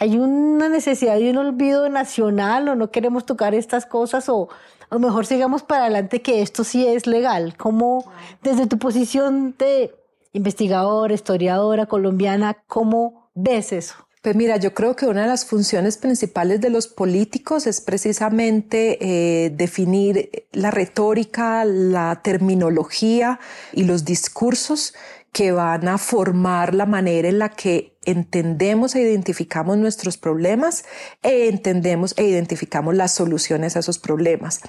Hay 0.00 0.18
una 0.18 0.68
necesidad 0.68 1.16
de 1.16 1.30
un 1.30 1.38
olvido 1.38 1.88
nacional 1.88 2.68
o 2.68 2.74
no 2.74 2.90
queremos 2.90 3.24
tocar 3.26 3.54
estas 3.54 3.86
cosas 3.86 4.28
o 4.28 4.48
o 4.90 4.98
mejor 4.98 5.26
sigamos 5.26 5.62
para 5.62 5.82
adelante 5.82 6.22
que 6.22 6.42
esto 6.42 6.64
sí 6.64 6.86
es 6.86 7.06
legal. 7.06 7.56
¿Cómo, 7.56 8.10
desde 8.42 8.66
tu 8.66 8.78
posición 8.78 9.54
de 9.58 9.94
investigadora, 10.32 11.12
historiadora 11.12 11.86
colombiana, 11.86 12.62
cómo 12.66 13.30
ves 13.34 13.72
eso? 13.72 14.07
Pues 14.22 14.34
mira, 14.34 14.56
yo 14.56 14.74
creo 14.74 14.96
que 14.96 15.06
una 15.06 15.22
de 15.22 15.28
las 15.28 15.44
funciones 15.44 15.96
principales 15.96 16.60
de 16.60 16.70
los 16.70 16.88
políticos 16.88 17.68
es 17.68 17.80
precisamente 17.80 18.98
eh, 19.00 19.50
definir 19.50 20.46
la 20.52 20.72
retórica, 20.72 21.64
la 21.64 22.20
terminología 22.22 23.38
y 23.72 23.84
los 23.84 24.04
discursos 24.04 24.94
que 25.32 25.52
van 25.52 25.86
a 25.86 25.98
formar 25.98 26.74
la 26.74 26.86
manera 26.86 27.28
en 27.28 27.38
la 27.38 27.50
que 27.50 27.96
entendemos 28.04 28.96
e 28.96 29.02
identificamos 29.02 29.76
nuestros 29.76 30.16
problemas 30.16 30.84
e 31.22 31.48
entendemos 31.48 32.14
e 32.16 32.24
identificamos 32.24 32.96
las 32.96 33.14
soluciones 33.14 33.76
a 33.76 33.80
esos 33.80 33.98
problemas. 33.98 34.62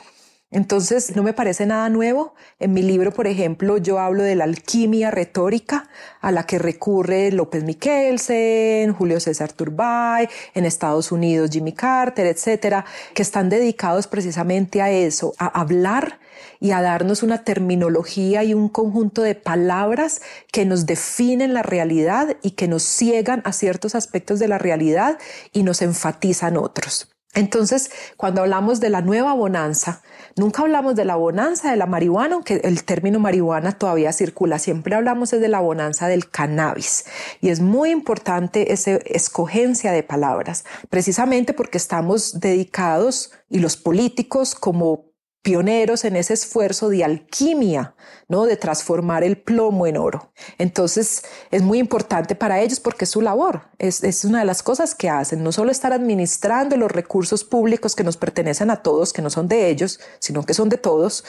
Entonces, 0.52 1.16
no 1.16 1.22
me 1.22 1.34
parece 1.34 1.68
nada 1.68 1.90
nuevo. 1.90 2.34
En 2.58 2.74
mi 2.74 2.82
libro, 2.82 3.12
por 3.12 3.28
ejemplo, 3.28 3.78
yo 3.78 4.00
hablo 4.00 4.24
de 4.24 4.36
la 4.36 4.46
alquimia 4.46 5.12
retórica 5.12 5.88
a 6.22 6.32
la 6.32 6.48
que 6.48 6.58
recurre 6.58 7.32
López 7.32 7.64
Michelsen, 7.64 8.94
Julio 8.94 9.20
César 9.20 9.52
Turbay, 9.54 10.28
en 10.56 10.66
Estados 10.66 11.12
Unidos 11.12 11.52
Jimmy 11.52 11.74
Carter, 11.74 12.26
etcétera, 12.26 12.84
que 13.14 13.22
están 13.22 13.50
dedicados 13.50 14.08
precisamente 14.08 14.82
a 14.82 14.90
eso, 14.90 15.34
a 15.38 15.48
hablar 15.48 16.20
y 16.60 16.72
a 16.72 16.82
darnos 16.82 17.22
una 17.22 17.44
terminología 17.44 18.44
y 18.44 18.56
un 18.56 18.70
conjunto 18.70 19.22
de 19.22 19.36
palabras 19.36 20.22
que 20.52 20.66
nos 20.66 20.88
definen 20.88 21.54
la 21.54 21.62
realidad 21.62 22.38
y 22.42 22.52
que 22.52 22.68
nos 22.68 22.82
ciegan 22.82 23.44
a 23.46 23.54
ciertos 23.54 23.94
aspectos 23.94 24.40
de 24.40 24.48
la 24.48 24.58
realidad 24.58 25.20
y 25.54 25.62
nos 25.62 25.84
enfatizan 25.84 26.58
otros. 26.58 27.10
Entonces, 27.36 27.92
cuando 28.18 28.42
hablamos 28.42 28.80
de 28.80 28.90
la 28.90 29.02
nueva 29.02 29.34
bonanza, 29.34 30.02
nunca 30.40 30.64
hablamos 30.64 30.96
de 30.96 31.06
la 31.06 31.16
bonanza 31.16 31.70
de 31.70 31.78
la 31.78 31.86
marihuana, 31.86 32.36
aunque 32.36 32.62
el 32.64 32.84
término 32.84 33.20
marihuana 33.20 33.74
todavía 33.74 34.14
circula, 34.14 34.58
siempre 34.58 34.96
hablamos 34.96 35.32
de 35.32 35.48
la 35.48 35.60
bonanza 35.60 36.08
del 36.08 36.30
cannabis. 36.30 37.06
Y 37.42 37.50
es 37.50 37.60
muy 37.60 37.92
importante 37.92 38.74
esa 38.74 38.92
escogencia 39.06 39.92
de 39.92 40.02
palabras, 40.02 40.66
precisamente 40.90 41.54
porque 41.54 41.78
estamos 41.78 42.40
dedicados 42.40 43.32
y 43.50 43.60
los 43.60 43.78
políticos 43.78 44.56
como 44.56 45.09
pioneros 45.42 46.04
en 46.04 46.16
ese 46.16 46.34
esfuerzo 46.34 46.90
de 46.90 47.04
alquimia, 47.04 47.96
¿no? 48.28 48.46
De 48.46 48.58
transformar 48.58 49.24
el 49.24 49.38
plomo 49.38 49.88
en 49.88 49.98
oro. 49.98 50.34
Entonces, 50.58 51.24
es 51.50 51.62
muy 51.62 51.80
importante 51.80 52.36
para 52.36 52.60
ellos 52.60 52.80
porque 52.80 53.06
es 53.06 53.12
su 53.12 53.22
labor, 53.22 53.70
es, 53.78 54.04
es 54.04 54.26
una 54.26 54.40
de 54.40 54.46
las 54.46 54.62
cosas 54.64 54.96
que 54.96 55.10
hacen, 55.10 55.44
no 55.44 55.52
solo 55.52 55.72
estar 55.72 55.94
administrando 55.94 56.76
los 56.76 56.92
recursos 56.92 57.44
públicos 57.44 57.96
que 57.96 58.04
nos 58.04 58.18
pertenecen 58.18 58.70
a 58.70 58.84
todos, 58.84 59.14
que 59.14 59.22
no 59.22 59.30
son 59.30 59.48
de 59.48 59.70
ellos, 59.70 60.00
sino 60.20 60.46
que 60.46 60.54
son 60.54 60.68
de 60.68 60.78
todos, 60.78 61.24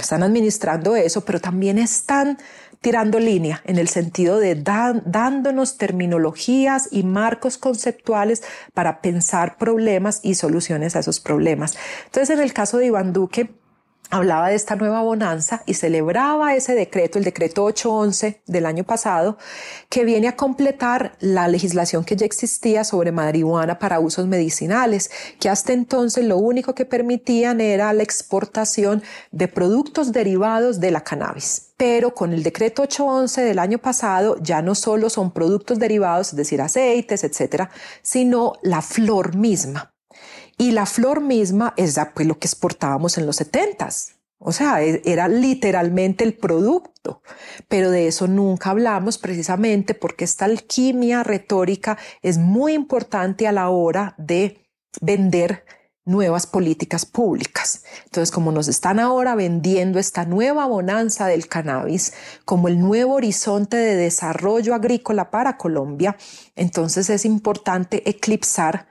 están 0.00 0.22
administrando 0.22 0.96
eso, 0.96 1.24
pero 1.24 1.40
también 1.40 1.78
están 1.78 2.38
tirando 2.80 3.18
línea 3.18 3.62
en 3.66 3.78
el 3.78 3.88
sentido 3.88 4.38
de 4.38 4.54
dándonos 4.54 5.76
terminologías 5.76 6.88
y 6.90 7.02
marcos 7.02 7.58
conceptuales 7.58 8.42
para 8.72 9.02
pensar 9.02 9.58
problemas 9.58 10.20
y 10.22 10.34
soluciones 10.34 10.96
a 10.96 11.00
esos 11.00 11.20
problemas. 11.20 11.76
Entonces, 12.06 12.30
en 12.30 12.42
el 12.42 12.54
caso 12.54 12.78
de 12.78 12.86
Iván 12.86 13.12
Duque, 13.12 13.50
hablaba 14.10 14.48
de 14.48 14.56
esta 14.56 14.76
nueva 14.76 15.00
bonanza 15.02 15.62
y 15.66 15.74
celebraba 15.74 16.54
ese 16.54 16.74
decreto, 16.74 17.18
el 17.18 17.24
decreto 17.24 17.64
811 17.64 18.42
del 18.46 18.66
año 18.66 18.84
pasado, 18.84 19.38
que 19.88 20.04
viene 20.04 20.28
a 20.28 20.36
completar 20.36 21.16
la 21.20 21.48
legislación 21.48 22.04
que 22.04 22.16
ya 22.16 22.26
existía 22.26 22.84
sobre 22.84 23.12
marihuana 23.12 23.78
para 23.78 24.00
usos 24.00 24.26
medicinales, 24.26 25.10
que 25.38 25.48
hasta 25.48 25.72
entonces 25.72 26.24
lo 26.24 26.38
único 26.38 26.74
que 26.74 26.84
permitían 26.84 27.60
era 27.60 27.92
la 27.92 28.02
exportación 28.02 29.02
de 29.30 29.48
productos 29.48 30.12
derivados 30.12 30.80
de 30.80 30.90
la 30.90 31.02
cannabis. 31.02 31.68
Pero 31.76 32.14
con 32.14 32.32
el 32.32 32.42
decreto 32.42 32.82
811 32.82 33.42
del 33.42 33.58
año 33.58 33.78
pasado 33.78 34.36
ya 34.42 34.60
no 34.60 34.74
solo 34.74 35.08
son 35.08 35.30
productos 35.30 35.78
derivados, 35.78 36.30
es 36.30 36.36
decir, 36.36 36.60
aceites, 36.60 37.24
etcétera, 37.24 37.70
sino 38.02 38.54
la 38.62 38.82
flor 38.82 39.34
misma. 39.34 39.89
Y 40.60 40.72
la 40.72 40.84
flor 40.84 41.22
misma 41.22 41.72
es 41.78 41.98
pues, 42.14 42.28
lo 42.28 42.38
que 42.38 42.46
exportábamos 42.46 43.16
en 43.16 43.24
los 43.24 43.36
setentas. 43.36 44.16
O 44.36 44.52
sea, 44.52 44.82
e, 44.82 45.00
era 45.06 45.26
literalmente 45.26 46.22
el 46.22 46.34
producto, 46.34 47.22
pero 47.66 47.90
de 47.90 48.08
eso 48.08 48.26
nunca 48.26 48.68
hablamos 48.68 49.16
precisamente 49.16 49.94
porque 49.94 50.24
esta 50.24 50.44
alquimia 50.44 51.22
retórica 51.22 51.96
es 52.20 52.36
muy 52.36 52.74
importante 52.74 53.48
a 53.48 53.52
la 53.52 53.70
hora 53.70 54.14
de 54.18 54.60
vender 55.00 55.64
nuevas 56.04 56.46
políticas 56.46 57.06
públicas. 57.06 57.84
Entonces, 58.04 58.30
como 58.30 58.52
nos 58.52 58.68
están 58.68 59.00
ahora 59.00 59.34
vendiendo 59.34 59.98
esta 59.98 60.26
nueva 60.26 60.66
bonanza 60.66 61.26
del 61.26 61.48
cannabis 61.48 62.12
como 62.44 62.68
el 62.68 62.78
nuevo 62.78 63.14
horizonte 63.14 63.78
de 63.78 63.96
desarrollo 63.96 64.74
agrícola 64.74 65.30
para 65.30 65.56
Colombia, 65.56 66.18
entonces 66.54 67.08
es 67.08 67.24
importante 67.24 68.06
eclipsar 68.10 68.90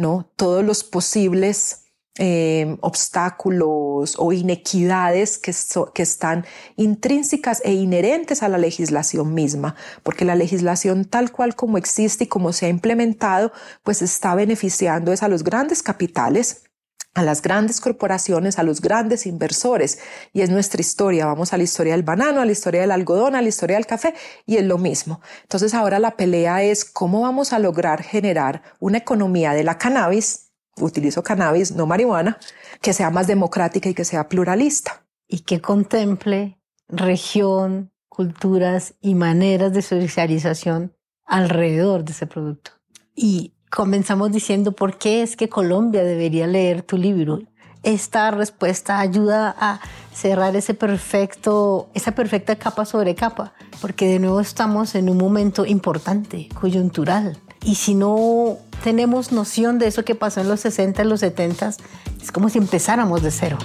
¿no? 0.00 0.28
Todos 0.36 0.64
los 0.64 0.82
posibles 0.82 1.84
eh, 2.18 2.76
obstáculos 2.80 4.16
o 4.18 4.32
inequidades 4.32 5.38
que, 5.38 5.54
que 5.94 6.02
están 6.02 6.44
intrínsecas 6.76 7.62
e 7.64 7.72
inherentes 7.72 8.42
a 8.42 8.48
la 8.48 8.58
legislación 8.58 9.32
misma, 9.32 9.76
porque 10.02 10.24
la 10.24 10.34
legislación 10.34 11.04
tal 11.04 11.30
cual 11.32 11.54
como 11.54 11.78
existe 11.78 12.24
y 12.24 12.26
como 12.26 12.52
se 12.52 12.66
ha 12.66 12.68
implementado, 12.68 13.52
pues 13.84 14.02
está 14.02 14.34
beneficiando 14.34 15.12
es 15.12 15.22
a 15.22 15.28
los 15.28 15.44
grandes 15.44 15.82
capitales 15.82 16.64
a 17.14 17.22
las 17.22 17.42
grandes 17.42 17.80
corporaciones, 17.80 18.58
a 18.58 18.62
los 18.62 18.80
grandes 18.80 19.26
inversores. 19.26 19.98
Y 20.32 20.42
es 20.42 20.50
nuestra 20.50 20.80
historia. 20.80 21.26
Vamos 21.26 21.52
a 21.52 21.56
la 21.56 21.64
historia 21.64 21.92
del 21.92 22.02
banano, 22.02 22.40
a 22.40 22.44
la 22.44 22.52
historia 22.52 22.82
del 22.82 22.92
algodón, 22.92 23.34
a 23.34 23.42
la 23.42 23.48
historia 23.48 23.76
del 23.76 23.86
café 23.86 24.14
y 24.46 24.56
es 24.56 24.64
lo 24.64 24.78
mismo. 24.78 25.20
Entonces 25.42 25.74
ahora 25.74 25.98
la 25.98 26.16
pelea 26.16 26.62
es 26.62 26.84
cómo 26.84 27.22
vamos 27.22 27.52
a 27.52 27.58
lograr 27.58 28.02
generar 28.02 28.62
una 28.78 28.98
economía 28.98 29.52
de 29.52 29.64
la 29.64 29.78
cannabis, 29.78 30.52
utilizo 30.78 31.22
cannabis, 31.22 31.72
no 31.72 31.86
marihuana, 31.86 32.38
que 32.80 32.92
sea 32.92 33.10
más 33.10 33.26
democrática 33.26 33.88
y 33.88 33.94
que 33.94 34.04
sea 34.04 34.28
pluralista. 34.28 35.04
Y 35.26 35.40
que 35.40 35.60
contemple 35.60 36.58
región, 36.88 37.92
culturas 38.08 38.94
y 39.00 39.14
maneras 39.14 39.72
de 39.72 39.82
socialización 39.82 40.96
alrededor 41.24 42.04
de 42.04 42.12
ese 42.12 42.26
producto. 42.26 42.72
Y 43.14 43.54
comenzamos 43.70 44.32
diciendo 44.32 44.72
por 44.72 44.98
qué 44.98 45.22
es 45.22 45.36
que 45.36 45.48
Colombia 45.48 46.02
debería 46.02 46.46
leer 46.46 46.82
tu 46.82 46.98
libro. 46.98 47.40
Esta 47.82 48.30
respuesta 48.30 48.98
ayuda 48.98 49.54
a 49.58 49.80
cerrar 50.12 50.54
ese 50.54 50.74
perfecto, 50.74 51.88
esa 51.94 52.12
perfecta 52.12 52.56
capa 52.56 52.84
sobre 52.84 53.14
capa, 53.14 53.54
porque 53.80 54.06
de 54.06 54.18
nuevo 54.18 54.40
estamos 54.40 54.94
en 54.94 55.08
un 55.08 55.16
momento 55.16 55.64
importante, 55.64 56.48
coyuntural. 56.60 57.38
Y 57.64 57.76
si 57.76 57.94
no 57.94 58.58
tenemos 58.82 59.32
noción 59.32 59.78
de 59.78 59.86
eso 59.86 60.04
que 60.04 60.14
pasó 60.14 60.40
en 60.40 60.48
los 60.48 60.60
60, 60.60 61.02
en 61.02 61.08
los 61.08 61.20
70, 61.20 61.74
es 62.20 62.32
como 62.32 62.48
si 62.50 62.58
empezáramos 62.58 63.22
de 63.22 63.30
cero. 63.30 63.56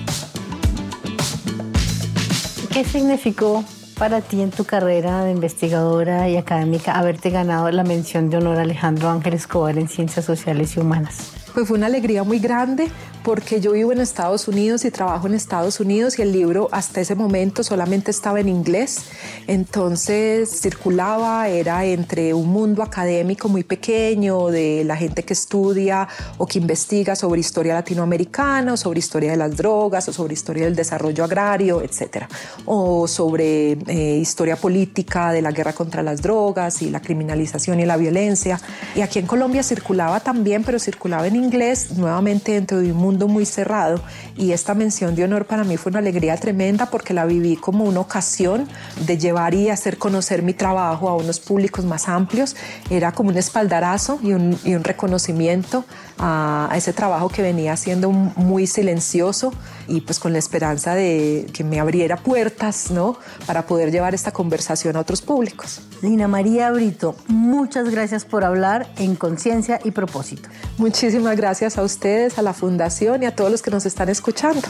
¿Qué 2.71 2.85
significó 2.85 3.65
para 3.97 4.21
ti 4.21 4.41
en 4.41 4.51
tu 4.51 4.65
carrera 4.65 5.23
de 5.23 5.31
investigadora 5.31 6.27
y 6.29 6.37
académica 6.37 6.93
haberte 6.93 7.29
ganado 7.29 7.71
la 7.71 7.83
mención 7.83 8.29
de 8.29 8.37
honor 8.37 8.57
Alejandro 8.57 9.09
Ángel 9.09 9.33
Escobar 9.33 9.77
en 9.77 9.87
Ciencias 9.87 10.25
Sociales 10.25 10.75
y 10.75 10.81
Humanas? 10.81 11.31
Pues 11.53 11.67
fue 11.67 11.77
una 11.77 11.87
alegría 11.87 12.23
muy 12.23 12.39
grande 12.39 12.89
porque 13.25 13.59
yo 13.59 13.71
vivo 13.71 13.91
en 13.91 13.99
Estados 13.99 14.47
Unidos 14.47 14.85
y 14.85 14.91
trabajo 14.91 15.25
en 15.25 15.33
Estados 15.33 15.79
Unidos 15.79 16.19
y 16.19 16.21
el 16.21 16.31
libro 16.31 16.69
hasta 16.71 17.01
ese 17.01 17.15
momento 17.15 17.63
solamente 17.63 18.11
estaba 18.11 18.39
en 18.39 18.47
inglés, 18.47 19.05
entonces 19.47 20.61
circulaba, 20.61 21.49
era 21.49 21.85
entre 21.85 22.35
un 22.35 22.47
mundo 22.49 22.83
académico 22.83 23.49
muy 23.49 23.63
pequeño 23.63 24.49
de 24.49 24.83
la 24.85 24.95
gente 24.95 25.23
que 25.23 25.33
estudia 25.33 26.07
o 26.37 26.45
que 26.45 26.59
investiga 26.59 27.15
sobre 27.15 27.39
historia 27.39 27.73
latinoamericana, 27.73 28.73
o 28.73 28.77
sobre 28.77 28.99
historia 28.99 29.31
de 29.31 29.37
las 29.37 29.57
drogas, 29.57 30.07
o 30.07 30.13
sobre 30.13 30.35
historia 30.35 30.65
del 30.65 30.75
desarrollo 30.75 31.23
agrario, 31.23 31.81
etcétera, 31.81 32.29
o 32.65 33.07
sobre 33.07 33.71
eh, 33.87 34.17
historia 34.21 34.55
política 34.55 35.31
de 35.31 35.41
la 35.41 35.51
guerra 35.51 35.73
contra 35.73 36.03
las 36.03 36.21
drogas 36.21 36.83
y 36.83 36.91
la 36.91 37.01
criminalización 37.01 37.79
y 37.79 37.85
la 37.85 37.97
violencia. 37.97 38.61
Y 38.95 39.01
aquí 39.01 39.17
en 39.17 39.25
Colombia 39.25 39.63
circulaba 39.63 40.19
también, 40.19 40.63
pero 40.63 40.77
circulaba 40.77 41.25
en 41.25 41.37
inglés, 41.37 41.97
nuevamente 41.97 42.51
dentro 42.51 42.79
de 42.79 42.91
un 42.91 42.97
mundo 42.97 43.14
muy 43.27 43.45
cerrado. 43.45 44.01
Y 44.35 44.51
esta 44.51 44.73
mención 44.73 45.15
de 45.15 45.23
honor 45.23 45.45
para 45.45 45.63
mí 45.63 45.77
fue 45.77 45.91
una 45.91 45.99
alegría 45.99 46.37
tremenda 46.37 46.87
porque 46.87 47.13
la 47.13 47.25
viví 47.25 47.55
como 47.55 47.85
una 47.85 48.01
ocasión 48.01 48.67
de 49.05 49.17
llevar 49.17 49.53
y 49.53 49.69
hacer 49.69 49.97
conocer 49.97 50.43
mi 50.43 50.53
trabajo 50.53 51.09
a 51.09 51.15
unos 51.15 51.39
públicos 51.39 51.85
más 51.85 52.07
amplios. 52.07 52.55
Era 52.89 53.11
como 53.13 53.29
un 53.29 53.37
espaldarazo 53.37 54.19
y 54.21 54.33
un, 54.33 54.59
y 54.63 54.75
un 54.75 54.83
reconocimiento 54.83 55.85
a, 56.17 56.67
a, 56.69 56.77
ese 56.77 56.93
trabajo 56.93 57.29
que 57.29 57.41
venía 57.41 57.73
haciendo 57.73 58.11
muy 58.11 58.67
silencioso 58.67 59.53
y 59.87 60.01
pues 60.01 60.19
con 60.19 60.33
la 60.33 60.39
esperanza 60.39 60.95
de 60.95 61.47
que 61.53 61.63
me 61.63 61.79
abriera 61.79 62.17
puertas, 62.17 62.91
¿no? 62.91 63.17
Para 63.45 63.65
poder 63.65 63.91
llevar 63.91 64.13
esta 64.13 64.31
conversación 64.31 64.95
a 64.95 64.99
otros 64.99 65.21
públicos. 65.21 65.81
Lina 66.01 66.27
María 66.27 66.71
Brito, 66.71 67.15
muchas 67.27 67.89
gracias 67.89 68.25
por 68.25 68.43
hablar 68.43 68.87
en 68.97 69.15
Conciencia 69.15 69.79
y 69.83 69.91
Propósito. 69.91 70.49
Muchísimas 70.77 71.37
gracias 71.37 71.77
a 71.77 71.83
ustedes, 71.83 72.37
a 72.37 72.41
la 72.41 72.53
Fundación 72.53 73.04
y 73.05 73.25
a 73.25 73.35
todos 73.35 73.51
los 73.51 73.61
que 73.61 73.69
nos 73.69 73.85
están 73.85 74.09
escuchando. 74.09 74.67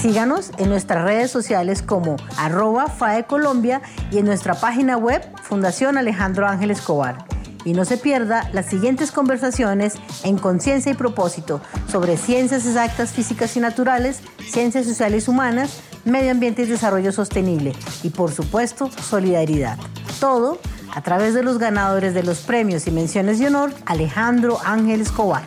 Síganos 0.00 0.50
en 0.58 0.68
nuestras 0.68 1.04
redes 1.04 1.30
sociales 1.30 1.82
como 1.82 2.16
arroba 2.36 2.88
FAE 2.88 3.24
Colombia 3.24 3.80
y 4.10 4.18
en 4.18 4.26
nuestra 4.26 4.54
página 4.54 4.96
web 4.96 5.22
Fundación 5.42 5.98
Alejandro 5.98 6.46
Ángel 6.46 6.70
Escobar. 6.70 7.24
Y 7.64 7.72
no 7.72 7.84
se 7.84 7.96
pierda 7.96 8.48
las 8.52 8.66
siguientes 8.66 9.10
conversaciones 9.10 9.94
en 10.22 10.38
Conciencia 10.38 10.92
y 10.92 10.94
Propósito 10.94 11.60
sobre 11.88 12.16
ciencias 12.16 12.66
exactas, 12.66 13.12
físicas 13.12 13.56
y 13.56 13.60
naturales, 13.60 14.20
ciencias 14.48 14.86
sociales 14.86 15.26
humanas, 15.26 15.80
medio 16.04 16.30
ambiente 16.30 16.62
y 16.62 16.66
desarrollo 16.66 17.10
sostenible 17.10 17.72
y 18.02 18.10
por 18.10 18.32
supuesto 18.32 18.90
solidaridad. 18.90 19.78
Todo 20.20 20.58
a 20.96 21.02
través 21.02 21.34
de 21.34 21.42
los 21.42 21.58
ganadores 21.58 22.14
de 22.14 22.22
los 22.22 22.38
premios 22.38 22.86
y 22.86 22.90
menciones 22.90 23.38
de 23.38 23.48
honor 23.48 23.70
Alejandro 23.84 24.58
Ángel 24.64 25.02
Escobar. 25.02 25.44